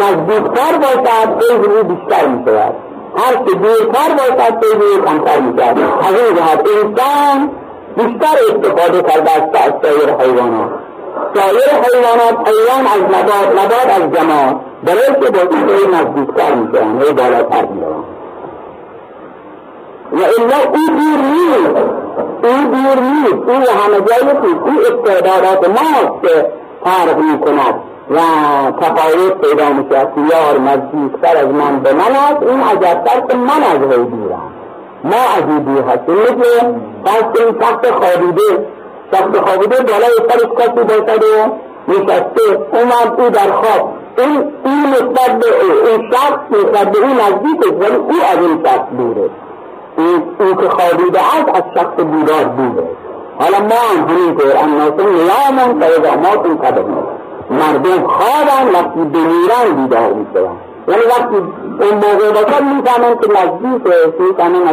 نزدیکتر 0.01 0.77
باشد 0.77 1.37
پیش 1.39 1.51
رو 1.51 1.83
بیشتر 1.83 2.27
می‌شود. 2.27 2.73
هر 3.15 3.35
که 3.35 3.53
دورتر 3.55 4.09
باشد 4.17 4.59
پیش 4.59 4.73
رو 4.73 5.05
کمتر 5.05 5.39
می‌شود. 5.39 5.77
از 5.79 6.15
این 6.19 6.35
جهت 6.35 6.67
انسان 6.83 7.49
بیشتر 7.95 8.35
استفاده 8.49 9.01
کرده 9.01 9.31
از 9.31 9.73
سایر 9.81 10.09
حیوانات. 10.19 10.69
سایر 11.36 11.69
حیوانات 11.84 12.49
حیوان 12.49 12.88
از 12.95 13.01
نبات 13.01 13.47
نبات 13.60 13.88
از 13.95 14.13
جماعت 14.15 14.55
برای 14.84 15.07
که 15.21 15.31
با 15.31 15.39
چیزهای 15.39 15.86
نزدیکتر 15.93 16.55
می‌شوند 16.55 17.03
هی 17.03 17.13
بالاتر 17.13 17.65
می‌روند 17.65 18.03
و 20.12 20.17
الا 20.17 20.57
او 20.71 20.88
دور 20.88 21.19
نیست. 21.34 21.77
او 22.43 22.71
دور 22.73 23.03
نیست. 23.03 23.49
او 23.49 23.53
همه 23.53 23.97
جای 24.07 24.31
او 24.65 24.73
استعدادات 24.81 25.69
ماست 25.69 26.21
که 26.21 26.51
فرق 26.84 27.17
می‌کند. 27.17 27.75
و 28.10 28.17
تفاوت 28.81 29.34
پیدا 29.41 29.69
می‌شود 29.69 30.12
یار 30.17 30.60
نزدیکتر 30.60 31.38
از 31.38 31.47
من 31.47 31.79
به 31.79 31.93
من 31.93 32.01
است. 32.01 32.41
این 32.41 32.62
عجبتر 32.62 33.21
که 33.29 33.36
من 33.38 33.63
از 33.63 33.77
وی 33.77 34.05
دورم 34.05 34.51
ما 35.03 35.17
از 35.38 35.43
این 35.47 35.60
دور 35.60 35.84
هستیم 35.84 36.15
مثل 36.15 36.73
فرض 37.05 37.39
این 37.39 37.57
تخت 37.60 37.91
خوابیده. 37.91 38.65
تخت 39.12 39.38
خوابیده 39.38 39.76
بالای 39.84 40.17
سرش 40.30 40.41
کسی 40.60 40.84
باشد 40.84 41.24
و 41.24 41.52
نشسته. 41.88 42.47
اومد 42.71 43.21
او 43.21 43.30
در 43.30 43.52
خواب. 43.52 43.93
این 44.17 44.43
این 44.65 44.89
نسبت 44.89 45.39
به 45.39 45.47
این 45.88 46.12
شخص 46.12 46.39
نسبت 46.52 46.91
به 46.91 47.00
او 47.00 47.08
نزدیک 47.08 47.80
ولی 47.80 47.95
او 47.95 48.13
از 48.32 48.38
این 48.38 48.65
شخص 48.65 48.88
دوره. 48.97 49.30
این 49.97 50.56
که 50.56 50.69
خوابیده 50.69 51.19
است 51.19 51.50
از 51.54 51.63
شخص 51.76 51.95
بیدار 51.95 52.43
دوره. 52.43 52.88
حالا 53.39 53.60
ما 53.60 53.76
هم 53.76 54.10
همینطور 54.10 54.58
الناس 54.58 54.93
نیامن 54.93 55.80
فاذا 55.80 56.15
ماتوا 56.15 56.67
قدمون 56.67 57.04
مردم 57.50 58.08
خوابن 58.08 58.65
وقتی 58.74 59.00
بمیرن 59.00 59.76
بیدار 59.76 60.13
میشون 60.13 60.52
یعنی 60.88 61.02
وقتی 61.02 61.36
اون 61.82 61.93
موقع 61.93 62.32
باشد 62.32 62.63
می‌فهمن 62.63 63.15
که 63.21 63.28
نزدیک 63.30 63.93
می‌فهمن 64.19 64.63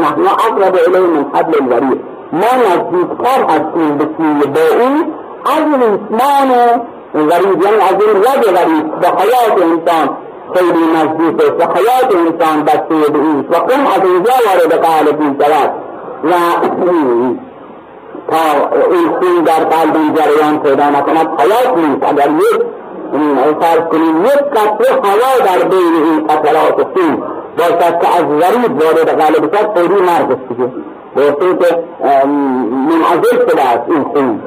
نحن 0.00 0.26
اقرب 0.26 0.78
الیه 0.86 1.00
من 1.00 1.26
حبل 1.34 1.54
الورید. 1.62 2.00
ما 2.32 2.38
نزدیکتر 2.38 3.44
هستیم 3.48 3.98
به 3.98 4.08
سوی 4.16 4.46
با 4.46 4.60
او 4.60 5.14
از 5.44 5.62
این 5.62 5.82
اسمان 5.82 6.48
غریب 7.30 7.62
یعنی 7.62 7.76
از 7.76 7.96
این 8.06 8.16
رد 8.16 8.44
غریب 8.56 9.00
به 9.00 9.06
حیات 9.06 9.62
انسان 9.62 10.16
خیلی 10.54 10.86
نزدیک 10.96 11.40
است 11.40 11.60
و 11.60 11.72
حیات 11.72 12.14
انسان 12.14 12.64
بسته 12.64 13.12
به 13.12 13.18
اوست 13.18 13.50
و 13.50 13.54
خون 13.54 13.86
از 13.86 14.02
اینجا 14.04 14.32
وارد 14.46 14.84
قلب 14.84 15.20
می‌شود 15.20 15.70
و 16.24 16.30
تا 18.30 18.76
این 18.90 19.08
خون 19.08 19.44
در 19.44 19.64
قلب 19.64 20.16
جریان 20.16 20.58
پیدا 20.58 20.90
نکند 20.90 21.40
حیات 21.40 21.76
نیست. 21.76 22.02
اگر 22.02 22.30
یک 22.30 22.62
فرض 23.60 23.88
کنیم 23.90 24.24
یک 24.24 24.32
قطره 24.32 24.92
هوا 24.92 25.46
در 25.46 25.68
بین 25.68 25.94
این 26.04 26.26
قطرات 26.26 26.82
خون 26.92 27.22
باشد 27.58 28.00
که 28.00 28.08
از 28.18 28.24
غریب 28.24 28.82
وارد 28.82 29.08
قلب 29.20 29.56
شد 29.56 29.74
فوری 29.74 30.02
مرگ 30.02 30.30
است 30.30 30.91
بایسته 31.16 31.56
که 31.56 31.82
منعزل 32.88 33.50
شده 33.50 33.62
است 33.62 33.90
این 33.90 34.02
خون. 34.02 34.40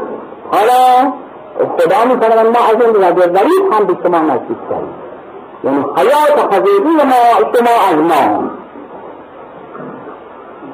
حالا 0.52 1.12
خدا 1.58 2.14
میفرماید 2.14 2.58
ما 2.58 2.66
از 2.66 2.82
این 2.82 2.94
غریب 3.34 3.74
هم 3.74 3.86
به 3.86 3.98
شما 4.04 4.20
نزدیک 4.20 4.58
کردیم 4.70 4.96
یعنی 5.64 5.86
حیات 5.96 6.54
حقیقی 6.54 6.90
ما 6.90 7.50
شما 7.54 7.72
از 7.90 7.98
ما. 7.98 8.44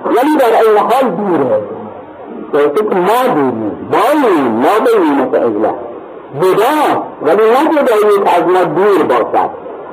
ولی 0.06 0.38
در 0.40 0.62
این 0.62 0.78
حال 0.78 1.10
دوره. 1.12 1.62
بایسته 2.54 2.84
که 2.90 2.96
ما 2.96 3.34
دوریم 3.34 3.90
باییم 3.92 4.52
ما 4.52 4.80
باییم 4.86 5.22
اجلا. 5.22 5.74
جدا 6.42 7.04
ولی 7.22 7.50
نه 7.50 7.82
جدایی 7.82 8.24
که 8.24 8.38
از 8.38 8.44
ما 8.44 8.64
دور 8.64 9.04
باشد. 9.04 9.50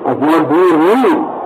از 0.07 0.17
ما 0.21 0.39
دور 0.39 0.75
نیست. 0.77 1.39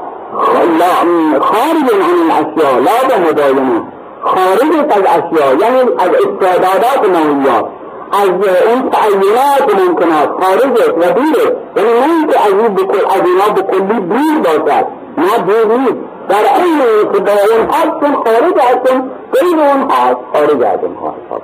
خارج 1.41 1.87
عن 1.93 2.31
الاشیاء 2.31 2.79
لا 2.79 3.09
به 3.09 3.31
مدایمه 3.31 3.83
خارج 4.23 4.73
از 4.91 5.03
اشیاء 5.07 5.55
یعنی 5.55 5.81
از 5.99 6.09
استعدادات 6.09 7.09
ماهیات 7.09 7.65
از 8.13 8.29
این 8.69 8.91
تعینات 8.91 9.81
ممکنات 9.81 10.31
خارج 10.41 10.81
و 10.97 11.13
دور 11.13 11.57
یعنی 11.77 11.93
نه 11.93 12.33
که 12.33 12.41
از 12.41 12.53
این 12.53 12.75
بکل 12.75 13.07
از 13.07 13.23
اینا 13.27 13.55
به 13.55 13.63
کلی 13.63 14.01
دور 14.01 14.59
باشد. 14.59 14.87
نه 15.19 15.39
دور 15.47 15.79
نیست. 15.79 15.95
در 16.29 16.37
این 16.57 16.79
که 17.13 17.21
با 17.21 17.33
اون 17.33 17.67
هستون 17.71 18.15
خارج 18.15 18.59
هستون 18.59 19.11
بین 19.33 19.59
اون 19.59 19.91
هست 19.91 20.17
خارج 20.33 20.63
از 20.63 20.79
اون 20.83 20.97
هست 20.97 21.43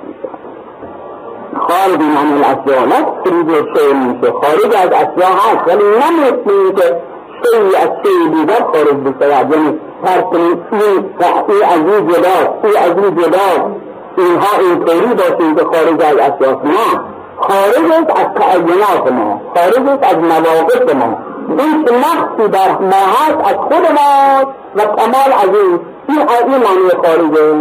خارج 1.67 2.01
عن 2.01 2.43
الاشیاء 2.43 2.85
نه 2.85 3.05
خارج 3.23 3.65
شیء 3.77 3.93
میشه 3.93 4.31
خارج 4.31 4.75
از 4.75 4.91
اشیاء 4.93 5.31
هست 5.31 5.67
ولی 5.67 5.83
نه 5.83 6.11
مثل 6.21 6.51
این 6.51 6.75
که 6.75 7.01
شیء 7.43 7.79
از 7.81 7.89
شیء 8.03 8.27
دیگر 8.33 8.63
خارج 8.63 8.95
بشود. 8.95 9.51
یعنی 9.51 9.79
کنید 10.05 10.57
این 10.71 11.05
از 11.63 11.93
این 11.93 12.07
جدا 12.07 12.59
این 12.63 12.77
از 12.77 13.03
این 13.03 13.15
جدا 13.15 13.49
اینها 14.17 14.57
اینطوری 14.59 15.13
باشیم 15.13 15.55
که 15.55 15.63
خارج 15.63 16.01
از 16.01 16.15
اشیاء 16.15 16.55
نه 16.63 16.99
خارج 17.37 17.91
از 18.09 18.25
تعینات 18.35 19.11
ما 19.11 19.41
خارج 19.55 19.99
از 20.01 20.17
مواقف 20.17 20.95
ما 20.95 21.17
این 21.57 21.85
که 21.85 21.93
نقصی 21.93 22.47
در 22.51 22.71
ما 22.71 23.03
هست 23.13 23.49
از 23.49 23.55
خود 23.55 23.91
ما 23.91 24.53
و 24.75 24.81
کمال 24.81 25.31
از 25.43 25.55
این 25.55 25.79
این 26.09 26.19
این 26.29 26.63
معنی 26.63 26.89
خارجه 27.03 27.53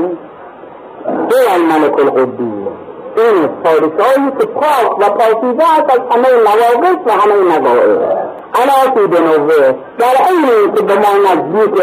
هو 1.09 1.55
الملک 1.55 1.99
القدوس 1.99 2.69
این 3.17 3.49
پادشاهی 3.65 4.31
که 4.39 4.47
پاک 4.47 4.99
و 4.99 5.11
پاکیزه 5.11 5.65
است 5.79 5.91
از 5.91 6.01
همه 6.11 6.29
مواقف 6.45 7.07
و 7.07 7.11
همه 7.11 7.59
مواقف 7.59 8.29
علاقی 8.55 9.07
به 9.07 9.21
نوه 9.21 9.75
در 9.99 10.07
این 10.29 10.75
که 10.75 10.83
به 10.83 10.95
ما 10.95 11.09
نزدیک 11.33 11.83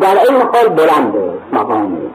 در 0.00 0.18
این 0.28 0.42
حال 0.42 0.68
بلنده 0.68 1.34
مقامی 1.52 2.10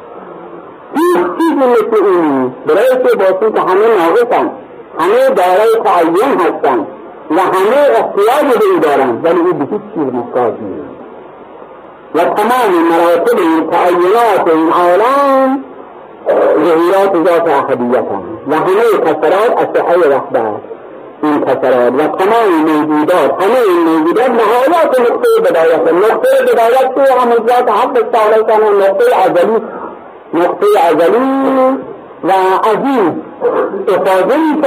هیچ 0.96 1.26
چیزی 1.40 1.56
مثل 1.56 2.06
این 2.06 2.54
برای 2.66 2.90
که 3.04 3.52
که 3.52 3.62
همه 3.62 3.88
ناقصن 3.88 4.52
همه 5.00 5.30
دارای 5.36 5.76
تعین 5.84 6.40
هستن 6.40 6.88
و 7.32 7.40
همه 7.40 7.78
احتیاج 7.90 8.58
به 8.58 8.66
او 8.74 8.80
دارن 8.80 9.22
ولی 9.24 9.40
او 9.40 9.54
به 9.54 9.66
هیچ 9.66 9.82
چیز 9.94 10.14
محتاج 10.14 10.54
و 12.16 12.20
تمام 12.20 12.72
مراتب 12.90 13.38
تعینات 13.72 14.48
این 14.48 14.72
عالم 14.72 15.64
ظهورات 16.66 17.28
ذات 17.28 17.48
احدیت 17.48 18.06
و 18.48 18.56
همه 18.56 18.84
کسرات 19.06 19.58
از 19.58 19.68
صحه 19.76 19.96
این 19.96 20.62
کسرات 21.22 21.94
و 21.94 22.08
تمام 22.08 22.52
موجودات 22.66 23.44
همه 23.44 23.60
این 23.70 23.80
موجودات 23.80 24.30
نهایات 24.30 25.00
نقطه 25.00 25.30
بدایت 25.46 25.94
نقطه 25.94 26.30
بدایت 26.44 26.96
که 26.96 27.14
همه 27.14 27.36
ذات 27.36 27.72
حق 27.72 28.10
تعالی 28.12 28.44
کنه 28.44 28.70
نقطه 28.70 29.06
ازلی 29.26 29.62
نقطه 30.34 30.66
ازلی 30.90 31.78
و 32.24 32.32
عزیز 32.70 33.12
افاظه 33.88 34.38
می 34.38 34.62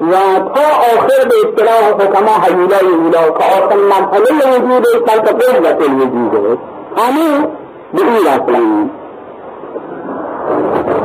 و 0.00 0.12
تا 0.54 0.66
آخر 0.96 1.28
به 1.28 1.34
اصطلاح 1.48 1.90
حکما 1.90 2.32
حیولای 2.44 2.94
اولا 2.94 3.30
که 3.38 3.44
آخر 3.44 3.76
مرحله 3.76 4.58
وجود 4.58 5.06
بلکه 5.06 5.32
قوت 5.32 5.88
الوجود 5.88 6.58
همه 6.96 7.48
به 7.94 8.02
این 8.02 8.16
رسلند 8.16 8.90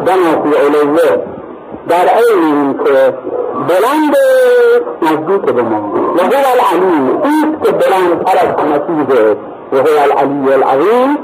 دمتی 0.06 0.58
علیه 0.58 1.31
در 1.90 2.18
این 2.18 2.74
که 2.74 3.14
بلند 3.68 4.16
نزدیک 5.02 5.42
به 5.42 5.62
ما 5.62 5.94
و 6.18 6.22
هو 6.22 6.44
العلی 6.54 7.12
ایست 7.24 7.64
که 7.64 7.72
بلندتر 7.72 8.38
از 8.38 8.60
همه 8.60 8.80
چیزه 8.88 9.38
و 9.74 9.78
هو 9.78 10.02
العلی 10.02 10.54
العظیم 10.54 11.18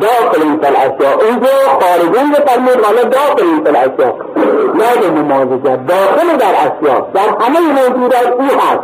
داخل 0.00 0.42
این 0.42 0.60
الاشیاء 0.64 1.18
اینجا 1.28 1.48
خارجین 1.80 2.30
به 2.30 2.40
فرمود 2.46 2.84
حالا 2.84 3.02
داخل 3.02 3.42
این 3.42 3.66
الاشیاء 3.66 4.12
نه 4.74 4.96
به 5.00 5.10
ممازجت 5.10 5.86
داخل 5.86 6.36
در 6.36 6.54
اشیاء. 6.54 7.00
در 7.14 7.44
همه 7.44 7.60
موجودات 7.60 8.26
او 8.26 8.44
هست. 8.44 8.80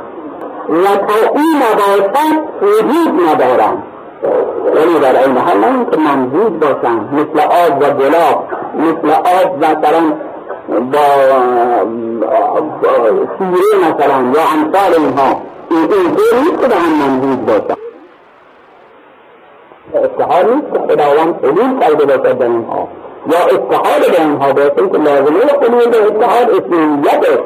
و 0.69 0.97
تا 0.97 1.31
این 1.35 1.57
نباشد 1.57 2.17
وجود 2.63 3.21
ندارند 3.29 3.83
یعنی 4.75 5.01
در 5.01 5.25
این 5.25 5.37
حال 5.37 5.59
نه 5.59 5.87
که 5.91 5.97
ممزود 5.97 6.65
مثل 7.13 7.41
آب 7.41 7.83
و 7.83 7.85
گلاب 7.85 8.49
مثل 8.75 9.11
آب 9.11 9.65
مثلا 9.65 10.13
سوري 13.39 13.71
مثلا 13.89 14.33
يا 14.37 14.45
أمثالها 14.55 15.41
يكون 15.71 16.15
كل 16.17 16.67
كده 16.67 16.77
عن 16.77 16.93
منهج 17.01 17.39
بس 17.49 17.77
استحالة 19.95 20.63
خداوند 20.89 21.35
حلول 21.43 21.85
قلب 21.85 22.03
بس 22.13 22.33
بينها 22.33 22.89
يا 23.33 23.41
استحالة 23.47 24.09
بينها 24.19 24.53
بس 24.53 24.71
انت 24.79 24.97
لازم 24.97 25.35
ولا 25.37 25.61
حلول 25.61 25.91
ده 25.91 25.99
استحالة 26.09 26.59
اسمه 26.59 26.99
يدر 26.99 27.45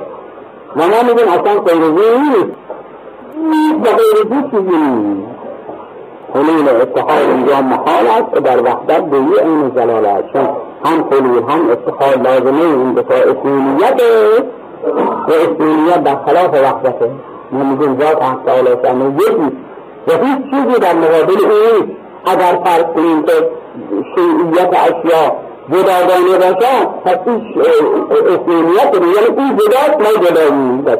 وما 0.76 1.02
نجم 1.02 1.28
أصلا 1.28 1.60
تنزيل 1.60 2.52
بغير 3.82 4.24
جسد 4.24 4.70
حلول 6.34 6.68
استحالة 6.68 7.46
جام 7.46 7.70
محالة 7.70 8.20
در 8.20 8.62
وحدت 8.62 9.00
بيئة 9.02 9.44
من 9.44 9.70
زلالة 9.76 10.08
عشان 10.08 10.54
هم 10.84 11.04
حلول 11.10 11.42
هم 11.48 11.70
اتحاد 11.70 12.26
لازمه 12.26 12.60
این 12.60 12.94
دفاع 12.94 13.16
اصولیت 13.16 14.00
و 15.28 15.32
اصولیت 15.32 16.04
در 16.04 16.16
خلاف 16.26 16.54
وحدته 16.54 17.10
میگیم 17.50 18.00
ذات 18.00 18.22
حق 18.22 18.44
تعالی 18.44 18.70
یکی 18.70 19.56
و 20.08 20.12
هیچ 20.12 20.38
چیزی 20.50 20.80
در 20.80 20.94
مقابل 20.94 21.50
این 21.50 21.96
اگر 22.24 22.58
فرق 22.64 22.94
کنیم 22.94 23.22
که 23.22 23.32
شیعیت 24.14 24.68
اشیا 24.68 25.36
جداگانه 25.72 26.38
باشد 26.38 26.86
پس 27.04 27.18
این 27.26 27.54
اصولیت 28.10 28.94
رو 28.94 29.06
یعنی 29.06 29.38
این 29.38 29.56
جداست 29.56 30.00
ما 30.00 30.26
جداییم. 30.26 30.82
در 30.82 30.96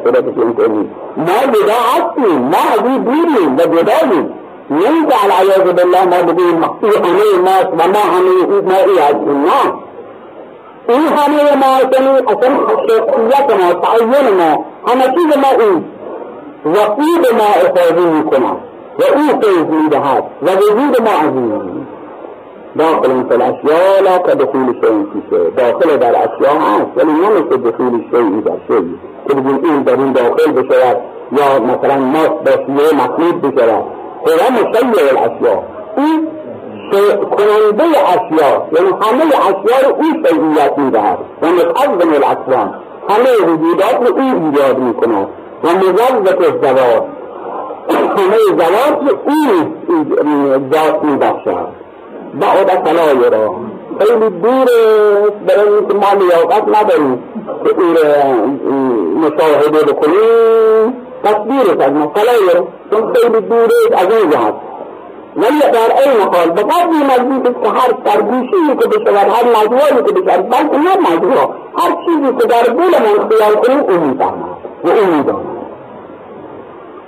ما 1.17 1.53
جدا 1.53 1.79
هستیم. 1.95 2.37
ما 2.37 2.57
از 2.73 2.85
این 2.85 3.03
بیریم 3.03 3.57
و 3.57 3.67
نہیں 4.69 5.03
کہ 5.09 5.15
العیاض 5.23 5.67
باللہ 5.77 6.03
ما 6.11 6.21
بگیم 6.27 6.63
این 6.81 7.05
همه 7.05 7.25
ماست 7.47 7.73
و 7.79 7.87
ما 7.95 8.03
همه 8.13 8.61
ما 8.69 8.77
ای 8.85 8.99
هستیم 8.99 9.41
نه. 9.45 9.73
این 10.87 11.07
همه 11.17 11.55
ما 11.61 11.73
یعنی 11.93 12.09
ما 12.09 13.73
تعین 13.83 14.27
ما 14.37 14.49
همه 14.87 15.37
ما 15.43 15.51
این. 15.59 15.83
وقید 16.65 17.27
ما 17.37 17.49
افاظی 17.65 18.05
می‌کنه 18.05 18.51
و 18.99 19.03
او 19.15 19.41
فیض 19.41 19.69
و 19.95 20.15
داخل 22.77 23.11
الاشیاء 23.31 24.01
لا 24.03 24.17
شيء 24.81 25.51
داخل 25.57 25.97
در 25.97 26.09
اشیاء 26.09 26.57
هست 26.59 26.91
ولی 26.95 27.11
مثل 27.11 27.57
دخول 27.57 28.03
شیء 28.11 28.41
در 28.41 28.57
که 29.27 29.37
این 29.37 29.89
این 29.89 30.11
داخل 30.11 30.51
بشود 30.51 30.97
یا 31.31 31.59
مثلا 31.59 31.97
ماست 31.97 32.29
با 32.29 32.51
شیعه 32.51 32.95
مخلوط 32.95 33.35
هو 34.25 34.51
مشیع 34.53 35.09
الاشیاء 35.09 35.59
این 35.97 36.27
کننده 37.37 37.83
اشیاء 37.83 38.57
یعنی 38.71 38.89
همه 39.01 39.25
اشیاء 39.25 39.89
رو 39.89 39.95
این 40.01 40.25
شیعیت 40.27 40.77
می‌دهد. 40.77 41.17
و 41.41 41.47
متعظم 41.47 42.13
الاکوان 42.13 42.73
همه 43.09 43.53
وجودات 43.53 44.07
رو 44.07 44.17
این 44.17 44.45
ایجاد 44.45 44.77
می‌کند 44.77 45.27
و 45.63 45.67
مزوت 45.67 46.41
الزوات 46.41 47.03
همه 47.89 48.37
زوات 48.47 48.99
رو 49.09 49.17
این 49.27 50.69
ذات 50.73 51.03
میبخشد. 51.03 51.67
بعد 52.39 52.83
فلا 52.85 53.29
را. 53.29 53.55
خیلی 53.99 54.29
دور 54.29 54.65
برای 55.47 55.69
اینکه 55.69 55.93
ما 55.93 56.13
لیاقت 56.19 56.63
نداریم. 56.67 57.23
که 57.63 57.75
این 57.77 57.93
مشاهده 59.19 59.93
بکنیم. 59.93 60.93
تصویر 61.23 61.83
از 61.83 61.91
یرا 61.91 62.67
چون 62.95 63.13
خیلی 63.13 63.41
دوره 63.41 63.69
از 63.97 64.07
این 64.11 64.29
جهت 64.29 64.53
ولی 65.35 65.59
در 65.59 65.91
این 66.05 66.21
حال 66.21 66.49
به 66.49 66.63
قدری 66.63 67.03
مضبوط 67.03 67.63
که 67.63 67.69
هر 67.69 67.93
سرگوشی 68.05 68.75
که 68.81 68.87
بشود 68.87 69.29
هر 69.29 69.43
مجموعی 69.43 70.03
که 70.05 70.13
بشود 70.13 70.49
بلکه 70.49 70.77
نه 70.77 71.15
مجموع 71.15 71.53
هر 71.77 71.97
چیزی 72.05 72.33
که 72.39 72.47
در 72.47 72.63
دلمان 72.63 73.29
خیال 73.29 73.55
کنیم 73.55 73.79
او 73.79 74.07
می‌فهمد 74.07 74.57
و 74.83 74.89
او 74.89 75.15
می‌داند. 75.17 75.45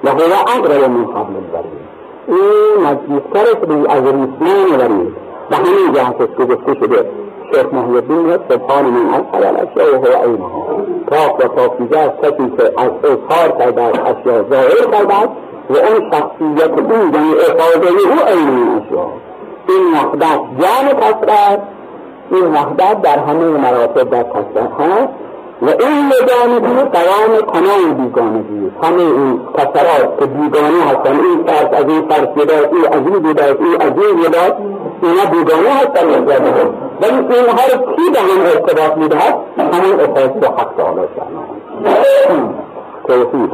و 0.04 0.10
هو 0.10 0.22
اقرب 0.58 0.90
من 0.90 1.06
قبل 1.06 1.36
البرید 1.36 1.88
این 2.28 2.86
نزدیکتر 2.86 3.40
است 3.40 3.90
از 3.90 4.04
ریسمان 4.04 4.80
ورید 4.80 5.16
به 5.50 5.56
همین 5.56 5.94
جهت 5.94 6.18
که 6.38 6.46
گفته 6.46 6.74
شده 6.74 7.06
شیخ 7.54 7.74
محی 7.74 7.96
الدین 7.96 8.18
میاد 8.18 8.42
سبحان 8.50 8.86
من 8.86 9.10
اصل 9.10 9.48
الاشیاء 9.48 9.94
و 9.94 10.06
هو 10.06 10.24
عینها 10.24 10.66
پاک 11.08 11.46
و 11.46 11.48
پاکیزه 11.48 12.00
از 12.00 12.12
کسی 12.22 12.52
که 12.58 12.64
از 12.78 12.92
اظهار 13.04 13.58
کرده 13.60 13.82
از 13.82 13.94
اشیاء 14.06 14.44
ظاهر 14.50 14.92
کرده 14.92 15.14
است. 15.14 15.47
و 15.70 15.74
اون 15.74 16.12
شخصیت 16.12 16.72
او 16.72 16.94
یعنی 16.94 17.34
افاده 17.34 17.88
او 17.88 18.28
این 18.28 18.82
اشیاء 18.82 19.08
این 19.70 19.94
وحدت 19.94 20.40
جان 20.60 21.02
کسرت 21.02 21.62
این 22.32 22.44
وحدت 22.44 23.02
در 23.02 23.20
همه 23.20 23.46
مراتب 23.46 24.10
در 24.10 24.24
کسرت 24.24 24.72
هست 24.80 25.10
و 25.62 25.66
این 25.66 26.12
یگانگی 26.22 26.82
قوام 26.82 27.42
تمام 27.54 27.94
بیگانگی. 27.94 28.72
همه 28.84 29.02
این 29.02 29.40
کسرات 29.58 30.20
که 30.20 30.26
بیگانه 30.26 30.84
هستن 30.84 31.20
این 31.20 31.44
فرد 31.48 31.74
از 31.74 31.86
این 31.88 32.02
فرد 32.10 32.40
جداست 32.40 32.74
این 32.74 32.86
از 32.86 33.02
این 33.08 33.34
جداست 33.34 33.60
این 33.60 33.82
از 33.82 33.94
این 33.98 34.20
اینا 35.02 35.26
بیگانه 35.32 35.70
هستن 35.70 36.10
نسبت 36.10 36.42
به 36.42 36.52
ولی 37.02 37.36
اینها 37.36 37.62
رو 37.74 37.96
کی 37.96 38.10
به 38.14 38.20
هم 38.20 38.42
ارتباط 38.42 38.98
می‌دهد 38.98 39.36
همین 39.58 40.00
افاظ 40.00 40.30
و 40.42 40.46
حق 40.46 40.74
تعالی 40.78 41.02
شأنه 41.16 41.48
توحید 43.08 43.52